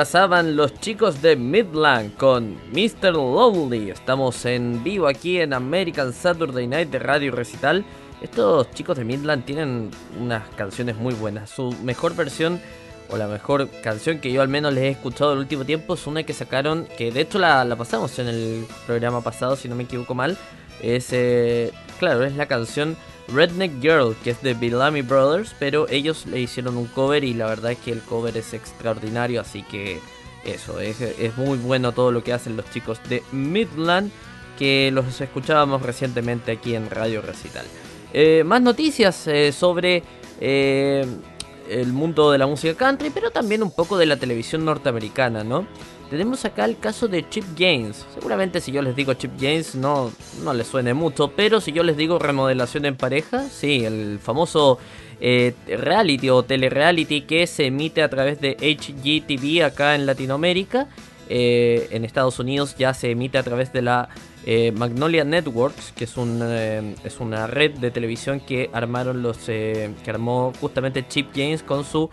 Pasaban 0.04 0.58
los 0.58 0.74
chicos 0.82 1.22
de 1.22 1.38
Midland 1.38 2.18
con 2.18 2.58
Mr. 2.74 3.14
Lonely. 3.14 3.90
Estamos 3.90 4.46
en 4.46 4.84
vivo 4.84 5.08
aquí 5.08 5.40
en 5.40 5.54
American 5.54 6.12
Saturday 6.12 6.68
Night 6.68 6.90
de 6.90 7.00
Radio 7.00 7.32
Recital. 7.32 7.86
Estos 8.22 8.70
chicos 8.72 8.98
de 8.98 9.06
Midland 9.06 9.46
tienen 9.46 9.92
unas 10.20 10.46
canciones 10.58 10.98
muy 10.98 11.14
buenas. 11.14 11.52
Su 11.52 11.72
mejor 11.84 12.18
versión, 12.18 12.60
o 13.10 13.16
la 13.16 13.28
mejor 13.28 13.70
canción 13.82 14.20
que 14.20 14.30
yo 14.30 14.42
al 14.42 14.50
menos 14.50 14.74
les 14.74 14.84
he 14.84 14.90
escuchado 14.90 15.32
el 15.32 15.40
último 15.40 15.64
tiempo, 15.64 15.94
es 15.94 16.06
una 16.06 16.24
que 16.24 16.34
sacaron, 16.34 16.86
que 16.98 17.10
de 17.10 17.22
hecho 17.22 17.40
la, 17.40 17.64
la 17.64 17.78
pasamos 17.78 18.20
en 18.20 18.28
el 18.28 18.66
programa 18.86 19.22
pasado, 19.22 19.56
si 19.56 19.70
no 19.70 19.76
me 19.76 19.84
equivoco 19.84 20.14
mal. 20.16 20.38
Es, 20.82 21.14
eh, 21.14 21.72
claro, 21.98 22.26
es 22.26 22.36
la 22.36 22.48
canción 22.48 22.98
Redneck 23.28 23.82
Girl, 23.82 24.16
que 24.24 24.32
es 24.32 24.42
de 24.42 24.54
Bellamy 24.54 25.02
Brothers, 25.02 25.56
pero 25.60 25.88
ellos 25.90 26.26
le 26.26 26.42
hicieron 26.42 26.78
un 26.78 26.88
cover 26.88 27.24
y 27.24 27.34
la 27.34 27.48
verdad 27.48 27.72
es 27.72 27.78
que 27.80 27.92
el 27.92 28.02
cover 28.02 28.36
es 28.38 28.54
extraordinario, 28.54 29.42
así 29.42 29.64
que 29.64 30.00
eso, 30.46 30.80
es, 30.80 31.00
es 31.02 31.38
muy 31.38 31.58
bueno 31.58 31.94
todo 31.94 32.12
lo 32.12 32.24
que 32.24 32.34
hacen 32.34 32.58
los 32.58 32.70
chicos 32.72 33.00
de 33.08 33.24
Midland, 33.32 34.12
que 34.58 34.92
los 34.92 35.20
escuchábamos 35.22 35.82
recientemente 35.82 36.52
aquí 36.52 36.76
en 36.76 36.90
Radio 36.90 37.22
Recital. 37.22 37.66
Eh, 38.14 38.44
más 38.46 38.62
noticias 38.62 39.26
eh, 39.28 39.52
sobre 39.52 40.04
eh, 40.40 41.06
el 41.70 41.94
mundo 41.94 42.32
de 42.32 42.38
la 42.38 42.46
música 42.46 42.76
country, 42.76 43.10
pero 43.10 43.32
también 43.32 43.64
un 43.64 43.72
poco 43.72 43.98
de 43.98 44.06
la 44.06 44.18
televisión 44.18 44.66
norteamericana, 44.66 45.44
¿no? 45.44 45.66
Tenemos 46.14 46.46
acá 46.46 46.66
el 46.66 46.78
caso 46.78 47.08
de 47.08 47.28
Chip 47.28 47.44
Gaines. 47.58 48.06
Seguramente 48.14 48.62
si 48.62 48.72
yo 48.72 48.84
les 48.84 48.96
digo 48.96 49.16
Chip 49.16 49.32
Gaines 49.36 49.74
no, 49.74 50.12
no 50.44 50.54
les 50.54 50.68
suene 50.68 50.94
mucho, 50.94 51.30
pero 51.30 51.60
si 51.60 51.72
yo 51.72 51.82
les 51.82 51.98
digo 51.98 52.20
remodelación 52.20 52.86
en 52.86 52.96
pareja, 52.96 53.50
sí, 53.50 53.84
el 53.84 54.20
famoso 54.20 54.78
eh, 55.20 55.56
reality 55.66 56.30
o 56.30 56.44
telereality 56.44 57.22
que 57.22 57.48
se 57.48 57.66
emite 57.66 58.04
a 58.04 58.10
través 58.12 58.40
de 58.40 58.56
HGTV 58.58 59.66
acá 59.66 59.96
en 59.96 60.06
Latinoamérica. 60.06 60.88
Eh, 61.30 61.88
en 61.90 62.06
Estados 62.06 62.38
Unidos 62.38 62.76
ya 62.78 62.94
se 62.94 63.10
emite 63.10 63.40
a 63.40 63.44
través 63.44 63.74
de 63.74 63.82
la 63.82 64.10
eh, 64.46 64.72
Magnolia 64.72 65.24
Networks, 65.24 65.94
que 65.94 66.04
es, 66.04 66.16
un, 66.16 66.44
es 66.44 67.20
una 67.22 67.48
red 67.48 67.72
de 67.72 67.90
televisión 67.90 68.40
que 68.40 68.70
armaron 68.72 69.24
los 69.24 69.40
que 69.40 69.90
armó 70.06 70.54
justamente 70.62 71.08
Chip 71.08 71.30
James 71.34 71.64
con 71.64 71.84
su 71.84 72.12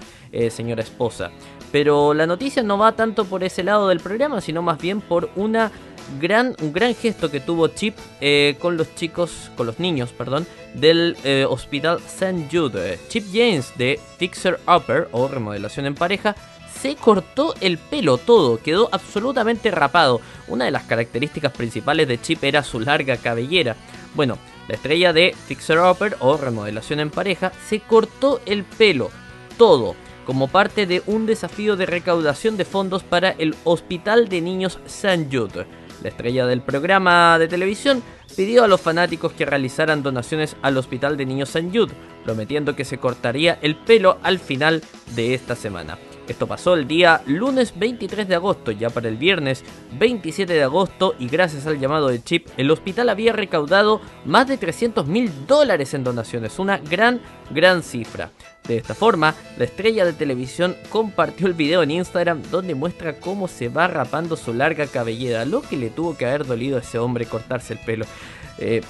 señora 0.48 0.82
esposa. 0.82 1.30
Pero 1.72 2.14
la 2.14 2.26
noticia 2.26 2.62
no 2.62 2.78
va 2.78 2.92
tanto 2.92 3.24
por 3.24 3.44
ese 3.44 3.62
lado 3.62 3.88
del 3.88 4.00
programa, 4.00 4.40
sino 4.40 4.62
más 4.62 4.78
bien 4.78 5.00
por 5.00 5.30
una 5.36 5.70
gran, 6.20 6.56
un 6.60 6.72
gran 6.72 6.94
gesto 6.94 7.30
que 7.30 7.40
tuvo 7.40 7.68
Chip 7.68 7.96
eh, 8.20 8.56
con 8.58 8.76
los 8.76 8.94
chicos, 8.94 9.50
con 9.56 9.66
los 9.66 9.78
niños, 9.78 10.10
perdón, 10.10 10.46
del 10.74 11.16
eh, 11.24 11.46
Hospital 11.48 11.98
St. 12.04 12.48
Jude. 12.50 12.98
Chip 13.08 13.26
James 13.32 13.72
de 13.76 14.00
Fixer 14.18 14.58
Upper 14.66 15.08
o 15.12 15.28
remodelación 15.28 15.86
en 15.86 15.94
pareja 15.94 16.34
se 16.80 16.96
cortó 16.96 17.54
el 17.60 17.78
pelo 17.78 18.16
todo, 18.18 18.58
quedó 18.58 18.88
absolutamente 18.90 19.70
rapado. 19.70 20.20
Una 20.48 20.64
de 20.64 20.70
las 20.70 20.84
características 20.84 21.52
principales 21.52 22.08
de 22.08 22.20
Chip 22.20 22.42
era 22.42 22.64
su 22.64 22.80
larga 22.80 23.16
cabellera. 23.18 23.76
Bueno, 24.14 24.38
la 24.66 24.74
estrella 24.74 25.12
de 25.12 25.36
Fixer 25.46 25.78
Upper 25.78 26.16
o 26.20 26.36
remodelación 26.36 27.00
en 27.00 27.10
pareja 27.10 27.52
se 27.68 27.80
cortó 27.80 28.40
el 28.46 28.64
pelo 28.64 29.10
todo 29.58 29.94
como 30.30 30.46
parte 30.46 30.86
de 30.86 31.02
un 31.06 31.26
desafío 31.26 31.74
de 31.74 31.86
recaudación 31.86 32.56
de 32.56 32.64
fondos 32.64 33.02
para 33.02 33.30
el 33.30 33.56
Hospital 33.64 34.28
de 34.28 34.40
Niños 34.40 34.78
St. 34.86 35.26
Jude. 35.28 35.66
La 36.04 36.08
estrella 36.08 36.46
del 36.46 36.62
programa 36.62 37.36
de 37.36 37.48
televisión 37.48 38.00
pidió 38.36 38.62
a 38.62 38.68
los 38.68 38.80
fanáticos 38.80 39.32
que 39.32 39.44
realizaran 39.44 40.04
donaciones 40.04 40.54
al 40.62 40.76
Hospital 40.76 41.16
de 41.16 41.26
Niños 41.26 41.48
St. 41.48 41.76
Jude, 41.76 41.94
prometiendo 42.24 42.76
que 42.76 42.84
se 42.84 42.98
cortaría 42.98 43.58
el 43.60 43.74
pelo 43.74 44.18
al 44.22 44.38
final 44.38 44.84
de 45.16 45.34
esta 45.34 45.56
semana. 45.56 45.98
Esto 46.30 46.46
pasó 46.46 46.74
el 46.74 46.86
día 46.86 47.22
lunes 47.26 47.72
23 47.76 48.28
de 48.28 48.36
agosto, 48.36 48.70
ya 48.70 48.88
para 48.88 49.08
el 49.08 49.16
viernes 49.16 49.64
27 49.98 50.52
de 50.52 50.62
agosto, 50.62 51.16
y 51.18 51.26
gracias 51.26 51.66
al 51.66 51.80
llamado 51.80 52.06
de 52.06 52.22
Chip, 52.22 52.46
el 52.56 52.70
hospital 52.70 53.08
había 53.08 53.32
recaudado 53.32 54.00
más 54.24 54.46
de 54.46 54.56
300 54.56 55.08
mil 55.08 55.32
dólares 55.48 55.92
en 55.92 56.04
donaciones, 56.04 56.60
una 56.60 56.78
gran, 56.78 57.20
gran 57.50 57.82
cifra. 57.82 58.30
De 58.68 58.76
esta 58.76 58.94
forma, 58.94 59.34
la 59.58 59.64
estrella 59.64 60.04
de 60.04 60.12
televisión 60.12 60.76
compartió 60.88 61.48
el 61.48 61.54
video 61.54 61.82
en 61.82 61.90
Instagram 61.90 62.42
donde 62.48 62.76
muestra 62.76 63.18
cómo 63.18 63.48
se 63.48 63.68
va 63.68 63.88
rapando 63.88 64.36
su 64.36 64.54
larga 64.54 64.86
cabellera, 64.86 65.44
lo 65.44 65.62
que 65.62 65.76
le 65.76 65.90
tuvo 65.90 66.16
que 66.16 66.26
haber 66.26 66.46
dolido 66.46 66.76
a 66.76 66.80
ese 66.80 67.00
hombre 67.00 67.26
cortarse 67.26 67.72
el 67.72 67.80
pelo. 67.80 68.06
Eh, 68.58 68.82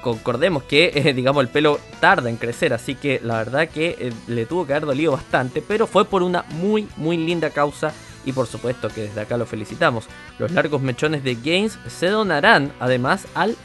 concordemos 0.00 0.62
que, 0.64 0.92
eh, 0.94 1.12
digamos, 1.12 1.42
el 1.42 1.48
pelo 1.48 1.78
tarda 2.00 2.30
en 2.30 2.36
crecer, 2.36 2.72
así 2.72 2.94
que 2.94 3.20
la 3.22 3.38
verdad 3.38 3.68
que 3.68 3.96
eh, 3.98 4.12
le 4.26 4.46
tuvo 4.46 4.66
que 4.66 4.72
haber 4.72 4.86
dolido 4.86 5.12
bastante, 5.12 5.62
pero 5.66 5.86
fue 5.86 6.04
por 6.04 6.22
una 6.22 6.44
muy, 6.50 6.88
muy 6.96 7.16
linda 7.16 7.50
causa 7.50 7.92
y 8.24 8.32
por 8.32 8.46
supuesto 8.46 8.88
que 8.88 9.02
desde 9.02 9.20
acá 9.20 9.36
lo 9.36 9.46
felicitamos. 9.46 10.06
Los 10.38 10.50
largos 10.52 10.82
mechones 10.82 11.24
de 11.24 11.34
Gaines 11.34 11.78
se 11.88 12.08
donarán 12.08 12.72
además 12.80 13.26
al, 13.34 13.56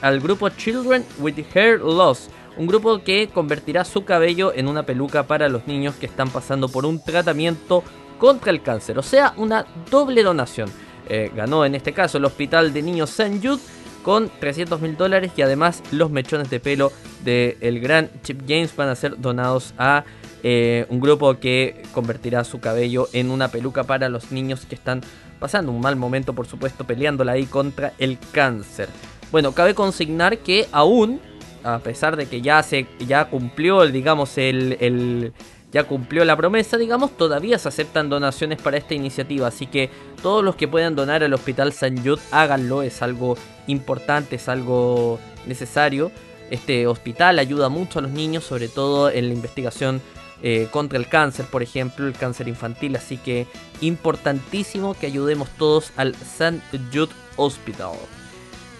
al 0.00 0.20
grupo 0.20 0.48
Children 0.48 1.04
with 1.18 1.38
Hair 1.54 1.80
Loss, 1.80 2.28
un 2.56 2.66
grupo 2.66 3.02
que 3.02 3.28
convertirá 3.28 3.84
su 3.84 4.04
cabello 4.04 4.52
en 4.54 4.68
una 4.68 4.84
peluca 4.84 5.24
para 5.24 5.48
los 5.48 5.66
niños 5.66 5.94
que 5.94 6.06
están 6.06 6.30
pasando 6.30 6.68
por 6.68 6.84
un 6.84 7.02
tratamiento 7.02 7.82
contra 8.18 8.50
el 8.50 8.62
cáncer, 8.62 8.98
o 8.98 9.02
sea, 9.02 9.34
una 9.36 9.66
doble 9.90 10.22
donación. 10.22 10.70
Eh, 11.08 11.32
ganó 11.34 11.64
en 11.64 11.74
este 11.74 11.92
caso 11.92 12.18
el 12.18 12.24
Hospital 12.24 12.72
de 12.72 12.82
Niños 12.82 13.10
St. 13.10 13.40
Jude 13.42 13.60
con 14.02 14.30
300 14.40 14.80
mil 14.80 14.96
dólares 14.96 15.32
y 15.36 15.42
además 15.42 15.82
los 15.92 16.10
mechones 16.10 16.50
de 16.50 16.60
pelo 16.60 16.92
del 17.24 17.80
gran 17.80 18.10
Chip 18.22 18.42
James 18.48 18.74
van 18.76 18.88
a 18.88 18.94
ser 18.96 19.18
donados 19.20 19.74
a 19.78 20.04
eh, 20.42 20.86
un 20.88 20.98
grupo 21.00 21.38
que 21.38 21.82
convertirá 21.92 22.42
su 22.44 22.58
cabello 22.60 23.08
en 23.12 23.30
una 23.30 23.48
peluca 23.48 23.84
para 23.84 24.08
los 24.08 24.32
niños 24.32 24.66
que 24.66 24.74
están 24.74 25.00
pasando 25.38 25.70
un 25.72 25.80
mal 25.80 25.96
momento, 25.96 26.32
por 26.34 26.46
supuesto, 26.46 26.84
peleándola 26.84 27.32
ahí 27.32 27.46
contra 27.46 27.92
el 27.98 28.18
cáncer. 28.32 28.88
Bueno, 29.30 29.52
cabe 29.52 29.74
consignar 29.74 30.38
que 30.38 30.66
aún, 30.72 31.20
a 31.64 31.78
pesar 31.78 32.16
de 32.16 32.26
que 32.26 32.42
ya 32.42 32.62
se 32.62 32.86
ya 33.06 33.26
cumplió, 33.26 33.86
digamos, 33.86 34.36
el, 34.38 34.76
el- 34.80 35.32
ya 35.72 35.84
cumplió 35.84 36.24
la 36.24 36.36
promesa, 36.36 36.76
digamos, 36.76 37.16
todavía 37.16 37.58
se 37.58 37.68
aceptan 37.68 38.10
donaciones 38.10 38.60
para 38.60 38.76
esta 38.76 38.94
iniciativa, 38.94 39.48
así 39.48 39.66
que 39.66 39.90
todos 40.22 40.44
los 40.44 40.54
que 40.54 40.68
puedan 40.68 40.94
donar 40.94 41.24
al 41.24 41.32
Hospital 41.32 41.68
St. 41.68 42.00
Jude, 42.02 42.20
háganlo, 42.30 42.82
es 42.82 43.00
algo 43.00 43.36
importante, 43.66 44.36
es 44.36 44.48
algo 44.48 45.18
necesario. 45.46 46.12
Este 46.50 46.86
hospital 46.86 47.38
ayuda 47.38 47.70
mucho 47.70 47.98
a 47.98 48.02
los 48.02 48.10
niños, 48.10 48.44
sobre 48.44 48.68
todo 48.68 49.08
en 49.08 49.28
la 49.28 49.34
investigación 49.34 50.02
eh, 50.42 50.68
contra 50.70 50.98
el 50.98 51.08
cáncer, 51.08 51.46
por 51.46 51.62
ejemplo, 51.62 52.06
el 52.06 52.12
cáncer 52.12 52.48
infantil, 52.48 52.94
así 52.96 53.16
que 53.16 53.46
importantísimo 53.80 54.92
que 54.92 55.06
ayudemos 55.06 55.48
todos 55.56 55.92
al 55.96 56.14
St. 56.14 56.60
Jude 56.92 57.14
Hospital. 57.36 57.92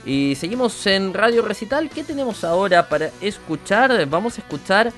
Y 0.04 0.34
seguimos 0.34 0.86
en 0.86 1.14
Radio 1.14 1.42
Recital. 1.42 1.88
¿Qué 1.88 2.04
tenemos 2.04 2.44
ahora 2.44 2.88
para 2.88 3.10
escuchar? 3.20 4.04
Vamos 4.06 4.36
a 4.36 4.40
escuchar 4.42 4.92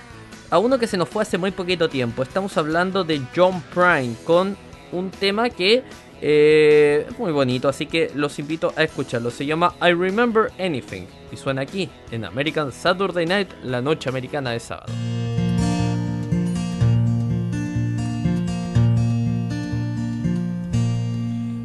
a 0.54 0.58
uno 0.58 0.78
que 0.78 0.86
se 0.86 0.96
nos 0.96 1.08
fue 1.08 1.24
hace 1.24 1.36
muy 1.36 1.50
poquito 1.50 1.88
tiempo. 1.88 2.22
Estamos 2.22 2.56
hablando 2.56 3.02
de 3.02 3.20
John 3.34 3.60
Prine 3.74 4.14
con 4.24 4.56
un 4.92 5.10
tema 5.10 5.50
que 5.50 5.82
eh, 6.22 7.06
es 7.10 7.18
muy 7.18 7.32
bonito, 7.32 7.68
así 7.68 7.86
que 7.86 8.12
los 8.14 8.38
invito 8.38 8.72
a 8.76 8.84
escucharlo. 8.84 9.32
Se 9.32 9.44
llama 9.44 9.74
I 9.82 9.92
Remember 9.94 10.52
Anything 10.60 11.06
y 11.32 11.36
suena 11.36 11.62
aquí 11.62 11.90
en 12.12 12.24
American 12.24 12.70
Saturday 12.70 13.26
Night, 13.26 13.48
la 13.64 13.82
noche 13.82 14.08
americana 14.08 14.52
de 14.52 14.60
sábado. 14.60 14.92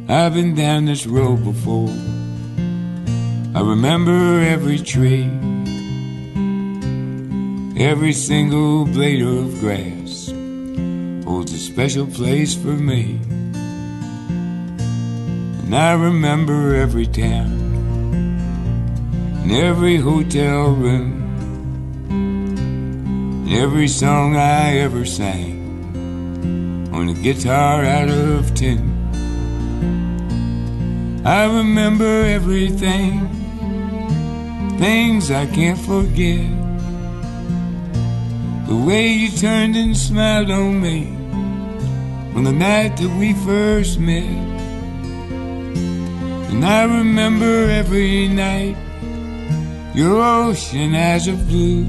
I've 0.08 0.34
been 0.34 0.56
down 0.56 0.86
this 0.86 1.06
road 1.06 1.44
before. 1.44 1.94
I 3.54 3.60
remember 3.60 4.40
every 4.40 4.80
tree, 4.80 5.30
every 7.80 8.12
single 8.12 8.84
blade 8.84 9.22
of 9.22 9.58
grass 9.58 10.30
holds 11.24 11.50
a 11.54 11.58
special 11.58 12.06
place 12.06 12.54
for 12.54 12.76
me. 12.76 13.18
And 15.64 15.74
I 15.74 15.94
remember 15.94 16.74
every 16.74 17.06
town 17.06 17.50
and 19.42 19.50
every 19.50 19.96
hotel 19.96 20.72
room 20.72 21.22
and 22.10 23.50
every 23.50 23.88
song 23.88 24.36
I 24.36 24.76
ever 24.80 25.06
sang 25.06 26.90
on 26.92 27.08
a 27.08 27.14
guitar 27.14 27.82
out 27.82 28.10
of 28.10 28.54
tune. 28.54 28.90
I 31.24 31.46
remember 31.46 32.26
everything, 32.26 33.26
things 34.78 35.30
I 35.30 35.46
can't 35.46 35.78
forget. 35.78 36.59
The 38.70 38.76
way 38.76 39.08
you 39.08 39.30
turned 39.32 39.74
and 39.74 39.96
smiled 39.96 40.48
on 40.48 40.80
me 40.80 41.08
on 42.36 42.44
the 42.44 42.52
night 42.52 42.96
that 42.98 43.10
we 43.18 43.32
first 43.32 43.98
met. 43.98 44.22
And 46.52 46.64
I 46.64 46.84
remember 46.84 47.68
every 47.68 48.28
night 48.28 48.76
your 49.92 50.22
ocean 50.22 50.94
eyes 50.94 51.26
of 51.26 51.48
blue. 51.48 51.84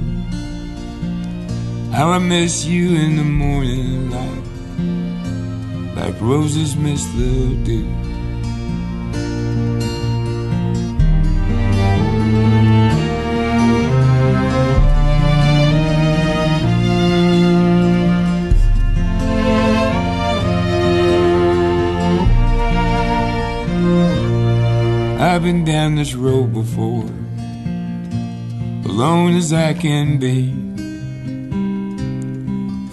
How 1.91 2.09
I 2.09 2.17
miss 2.17 2.65
you 2.65 2.95
in 2.95 3.15
the 3.15 3.25
morning 3.25 4.09
light, 4.09 4.45
like 5.95 6.19
roses 6.19 6.75
miss 6.75 7.05
the 7.13 7.53
dew. 7.63 8.00
Been 25.51 25.65
down 25.65 25.95
this 25.95 26.13
road 26.13 26.53
before, 26.53 27.11
alone 28.89 29.35
as 29.35 29.51
I 29.51 29.73
can 29.73 30.17
be. 30.17 30.47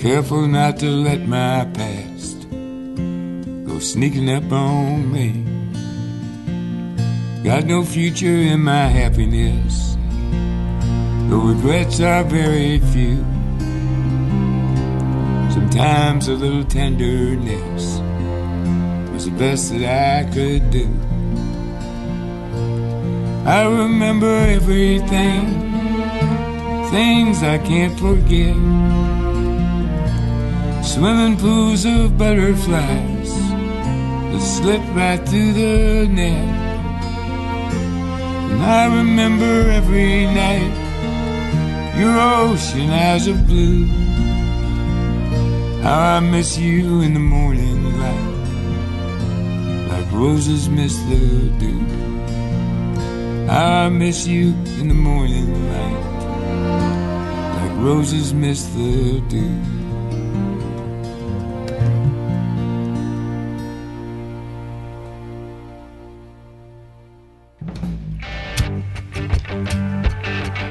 Careful 0.03 0.49
not 0.49 0.77
to 0.81 0.91
let 0.91 1.29
my 1.29 1.67
past 1.73 2.51
go 2.51 3.79
sneaking 3.79 4.29
up 4.29 4.51
on 4.51 5.13
me. 5.13 5.45
Got 7.45 7.67
no 7.67 7.85
future 7.85 8.27
in 8.27 8.61
my 8.63 8.87
happiness, 8.87 9.97
the 11.31 11.37
regrets 11.37 12.01
are 12.01 12.25
very 12.25 12.81
few. 12.91 13.19
Sometimes 15.55 16.27
a 16.27 16.35
little 16.35 16.65
tenderness 16.65 18.01
was 19.13 19.27
the 19.27 19.37
best 19.39 19.71
that 19.71 19.85
I 19.85 20.35
could 20.35 20.73
do. 20.73 20.89
I 23.49 23.65
remember 23.65 24.29
everything, 24.29 25.47
things 26.91 27.43
I 27.43 27.57
can't 27.57 27.99
forget. 27.99 28.55
Swimming 30.85 31.39
pools 31.39 31.87
of 31.87 32.19
butterflies 32.19 33.33
that 34.31 34.43
slip 34.43 34.83
right 34.95 35.27
through 35.27 35.55
the 35.55 36.09
net. 36.09 36.47
And 38.51 38.63
I 38.63 38.95
remember 38.99 39.71
every 39.71 40.27
night 40.27 40.75
your 41.99 42.21
ocean 42.21 42.91
eyes 42.91 43.29
of 43.29 43.47
blue. 43.47 43.87
How 45.81 46.17
I 46.17 46.21
miss 46.21 46.59
you 46.59 47.01
in 47.01 47.15
the 47.15 47.27
morning 47.37 47.99
light, 47.99 49.89
like 49.89 50.13
roses 50.13 50.69
miss 50.69 50.95
the 51.05 51.49
dew. 51.59 52.08
I 53.49 53.89
miss 53.89 54.27
you 54.27 54.49
in 54.79 54.89
the 54.89 54.95
morning 54.95 55.49
light, 55.71 56.05
like 57.57 57.83
roses 57.83 58.35
miss 58.35 58.67
the 58.75 59.23
dew. 59.29 59.79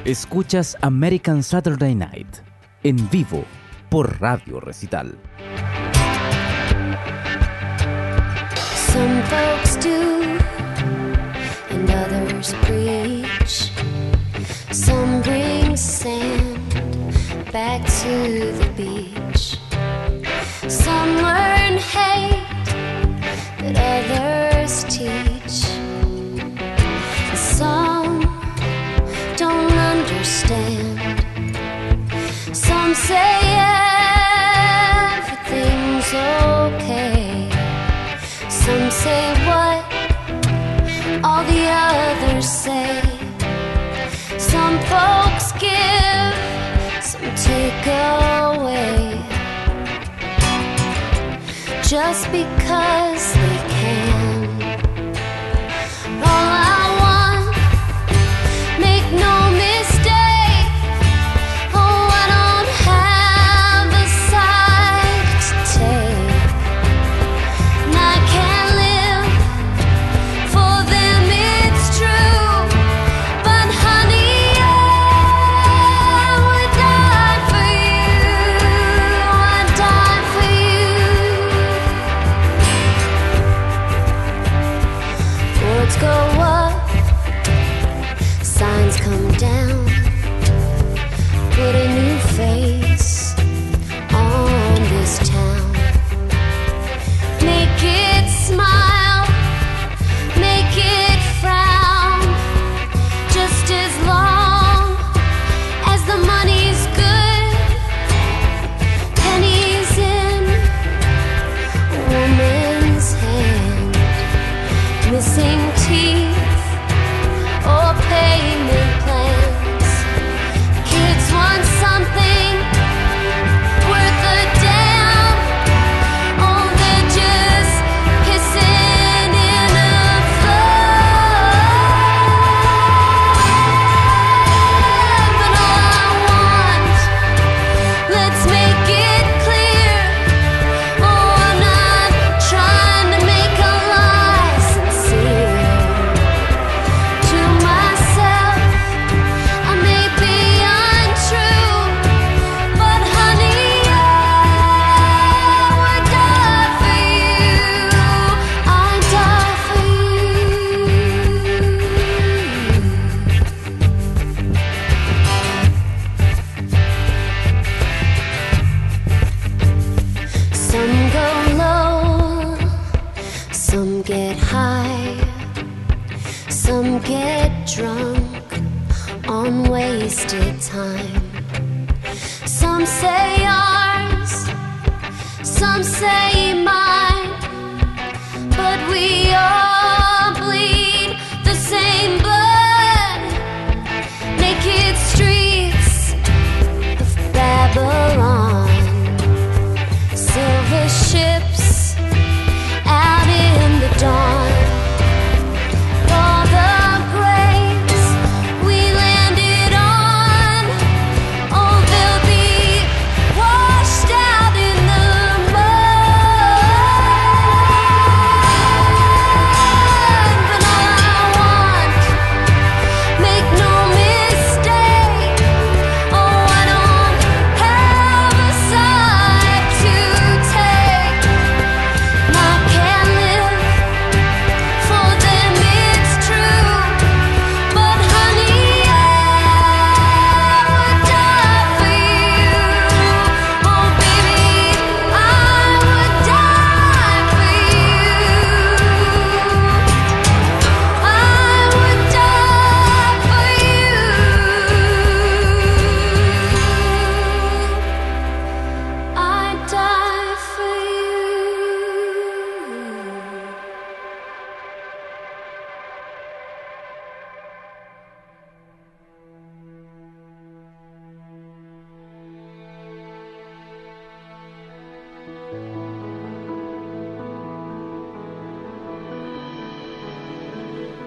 Escuchas 0.06 0.78
American 0.82 1.44
Saturday 1.44 1.94
Night 1.94 2.38
en 2.84 3.10
vivo 3.10 3.44
por 3.90 4.22
Radio 4.22 4.60
Recital. 4.60 5.18
Some 8.94 9.22
folks 9.24 9.76
do, 9.84 10.17
others 12.38 12.54
preach. 12.66 13.72
Some 14.72 15.22
bring 15.24 15.76
sand 15.76 16.74
back 17.52 17.82
to 18.02 18.52
the 18.60 18.70
beach. 18.76 19.58
Some 20.70 21.16
learn 21.18 21.78
hate 21.78 22.46
that 23.60 23.76
others 23.98 24.84
teach. 24.84 25.66
Some 27.36 28.22
don't 29.36 29.74
understand. 29.74 31.00
Some 32.56 32.94
say 32.94 33.40
everything's 35.18 36.14
okay. 36.14 37.50
Some 38.50 38.92
say 38.92 39.37
all 41.24 41.44
the 41.44 41.66
others 41.70 42.48
say. 42.48 43.02
Some 44.38 44.78
folks 44.92 45.52
give, 45.54 46.36
some 47.02 47.34
take 47.36 47.88
away. 47.88 49.22
Just 51.84 52.32
because 52.32 53.34
they 53.34 53.58
can. 53.70 54.87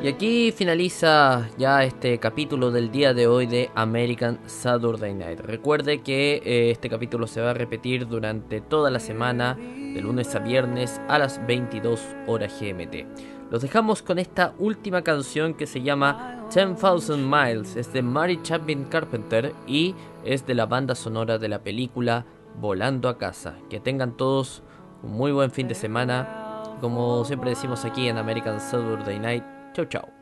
Y 0.02 0.08
aquí 0.08 0.50
finaliza 0.50 1.50
ya 1.58 1.84
este 1.84 2.18
capítulo 2.18 2.70
del 2.70 2.90
día 2.90 3.12
de 3.12 3.26
hoy 3.26 3.46
de 3.46 3.70
American 3.74 4.40
Saturday 4.46 5.12
Night. 5.12 5.40
Recuerde 5.40 6.00
que 6.00 6.36
eh, 6.42 6.70
este 6.70 6.88
capítulo 6.88 7.26
se 7.26 7.42
va 7.42 7.50
a 7.50 7.54
repetir 7.54 8.08
durante 8.08 8.62
toda 8.62 8.90
la 8.90 8.98
semana, 8.98 9.56
de 9.56 10.00
lunes 10.00 10.34
a 10.34 10.38
viernes 10.38 11.02
a 11.06 11.18
las 11.18 11.46
22 11.46 12.00
horas 12.26 12.58
GMT. 12.58 13.50
Los 13.50 13.60
dejamos 13.60 14.00
con 14.00 14.18
esta 14.18 14.54
última 14.58 15.02
canción 15.02 15.52
que 15.52 15.66
se 15.66 15.82
llama 15.82 16.46
10,000 16.50 17.18
Miles. 17.18 17.76
Es 17.76 17.92
de 17.92 18.00
Mary 18.00 18.40
Chapin 18.42 18.84
Carpenter 18.84 19.52
y 19.66 19.94
es 20.24 20.46
de 20.46 20.54
la 20.54 20.64
banda 20.64 20.94
sonora 20.94 21.36
de 21.36 21.48
la 21.48 21.62
película 21.62 22.24
Volando 22.58 23.10
a 23.10 23.18
casa. 23.18 23.58
Que 23.68 23.80
tengan 23.80 24.16
todos 24.16 24.62
un 25.02 25.12
muy 25.12 25.30
buen 25.30 25.50
fin 25.50 25.68
de 25.68 25.74
semana. 25.74 26.62
Como 26.80 27.22
siempre 27.26 27.50
decimos 27.50 27.84
aquí 27.84 28.08
en 28.08 28.16
American 28.16 28.60
Saturday 28.60 29.18
Night. 29.18 29.59
Chau 29.74 29.84
chau. 29.84 30.19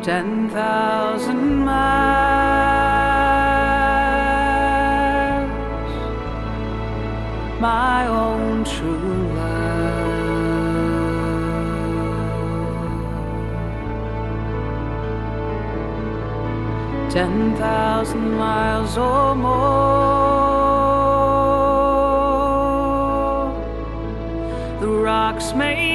ten 0.04 0.50
thousand 0.50 1.64
miles, 1.64 1.78
my 7.60 8.06
own 8.08 8.64
true 8.64 9.28
love. 9.36 9.78
ten 17.10 17.56
thousand 17.56 18.32
miles 18.36 18.98
or 18.98 19.34
more. 19.36 20.27
looks 25.38 25.54
made 25.54 25.87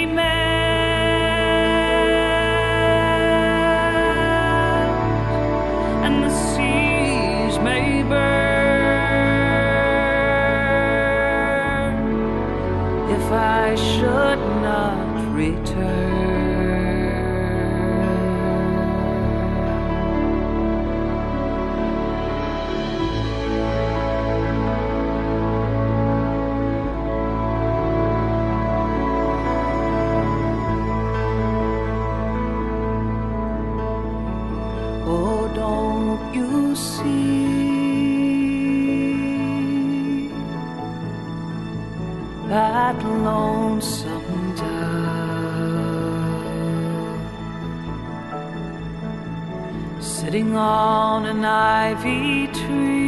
on 50.63 51.25
an 51.25 51.43
ivy 51.43 52.47
tree. 52.47 53.03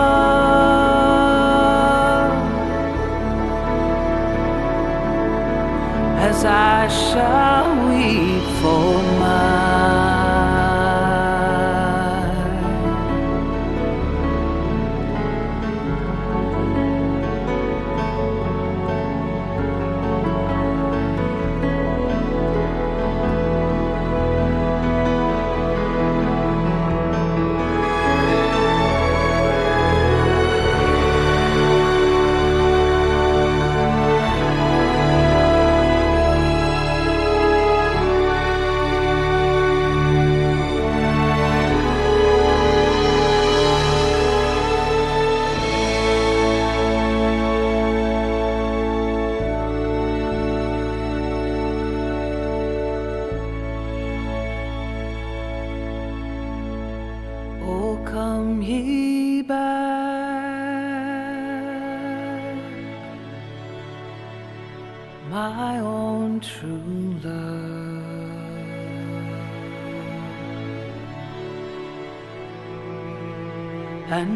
As 6.29 6.39
I 6.43 6.87
shall 6.87 7.67
weep 7.87 8.45
for 8.61 8.91
mine. 9.19 9.74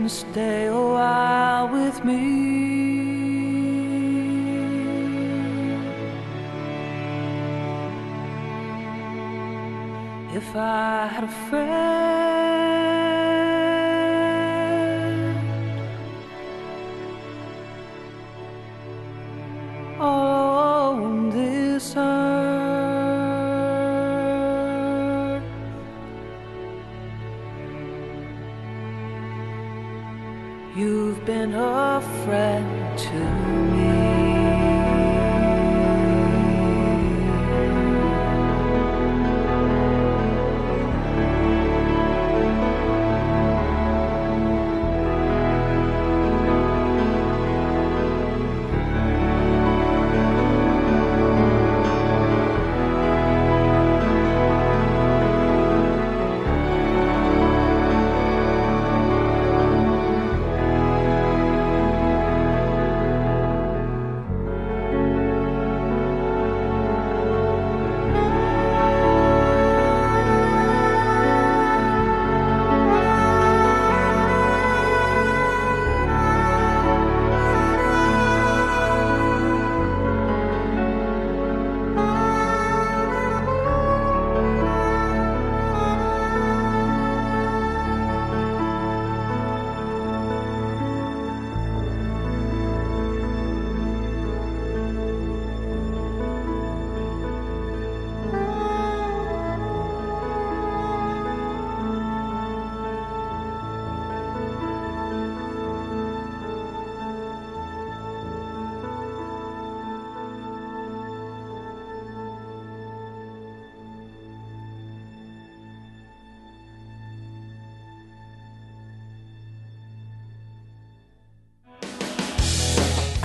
Stay 0.09 0.65
a 0.65 0.73
while 0.73 1.67
with 1.69 2.03
me. 2.03 2.49
If 10.35 10.55
I 10.55 11.07
had 11.07 11.23
a 11.25 11.33
friend 11.49 11.98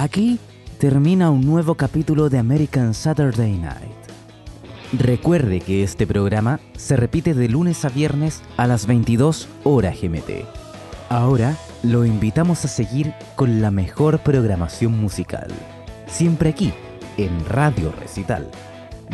Aquí 0.05 0.38
termina 0.78 1.30
un 1.30 1.46
nuevo 1.46 1.76
capítulo 1.76 2.28
de 2.28 2.36
American 2.38 2.92
Saturday 2.92 3.57
Night. 3.57 3.96
Recuerde 4.92 5.61
que 5.61 5.82
este 5.82 6.07
programa 6.07 6.61
se 6.76 6.94
repite 6.96 7.32
de 7.32 7.48
lunes 7.48 7.86
a 7.86 7.88
viernes 7.88 8.42
a 8.59 8.66
las 8.66 8.86
22 8.86 9.48
horas 9.64 9.96
GMT. 9.98 10.44
Ahora 11.09 11.57
lo 11.82 12.05
invitamos 12.05 12.66
a 12.66 12.68
seguir 12.68 13.14
con 13.34 13.62
la 13.62 13.70
mejor 13.70 14.18
programación 14.18 14.92
musical. 15.00 15.48
Siempre 16.07 16.50
aquí, 16.50 16.74
en 17.16 17.42
Radio 17.46 17.90
Recital, 17.98 18.50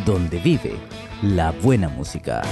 donde 0.05 0.41
vive 0.41 0.75
la 1.23 1.53
buena 1.53 1.89
música. 1.89 2.43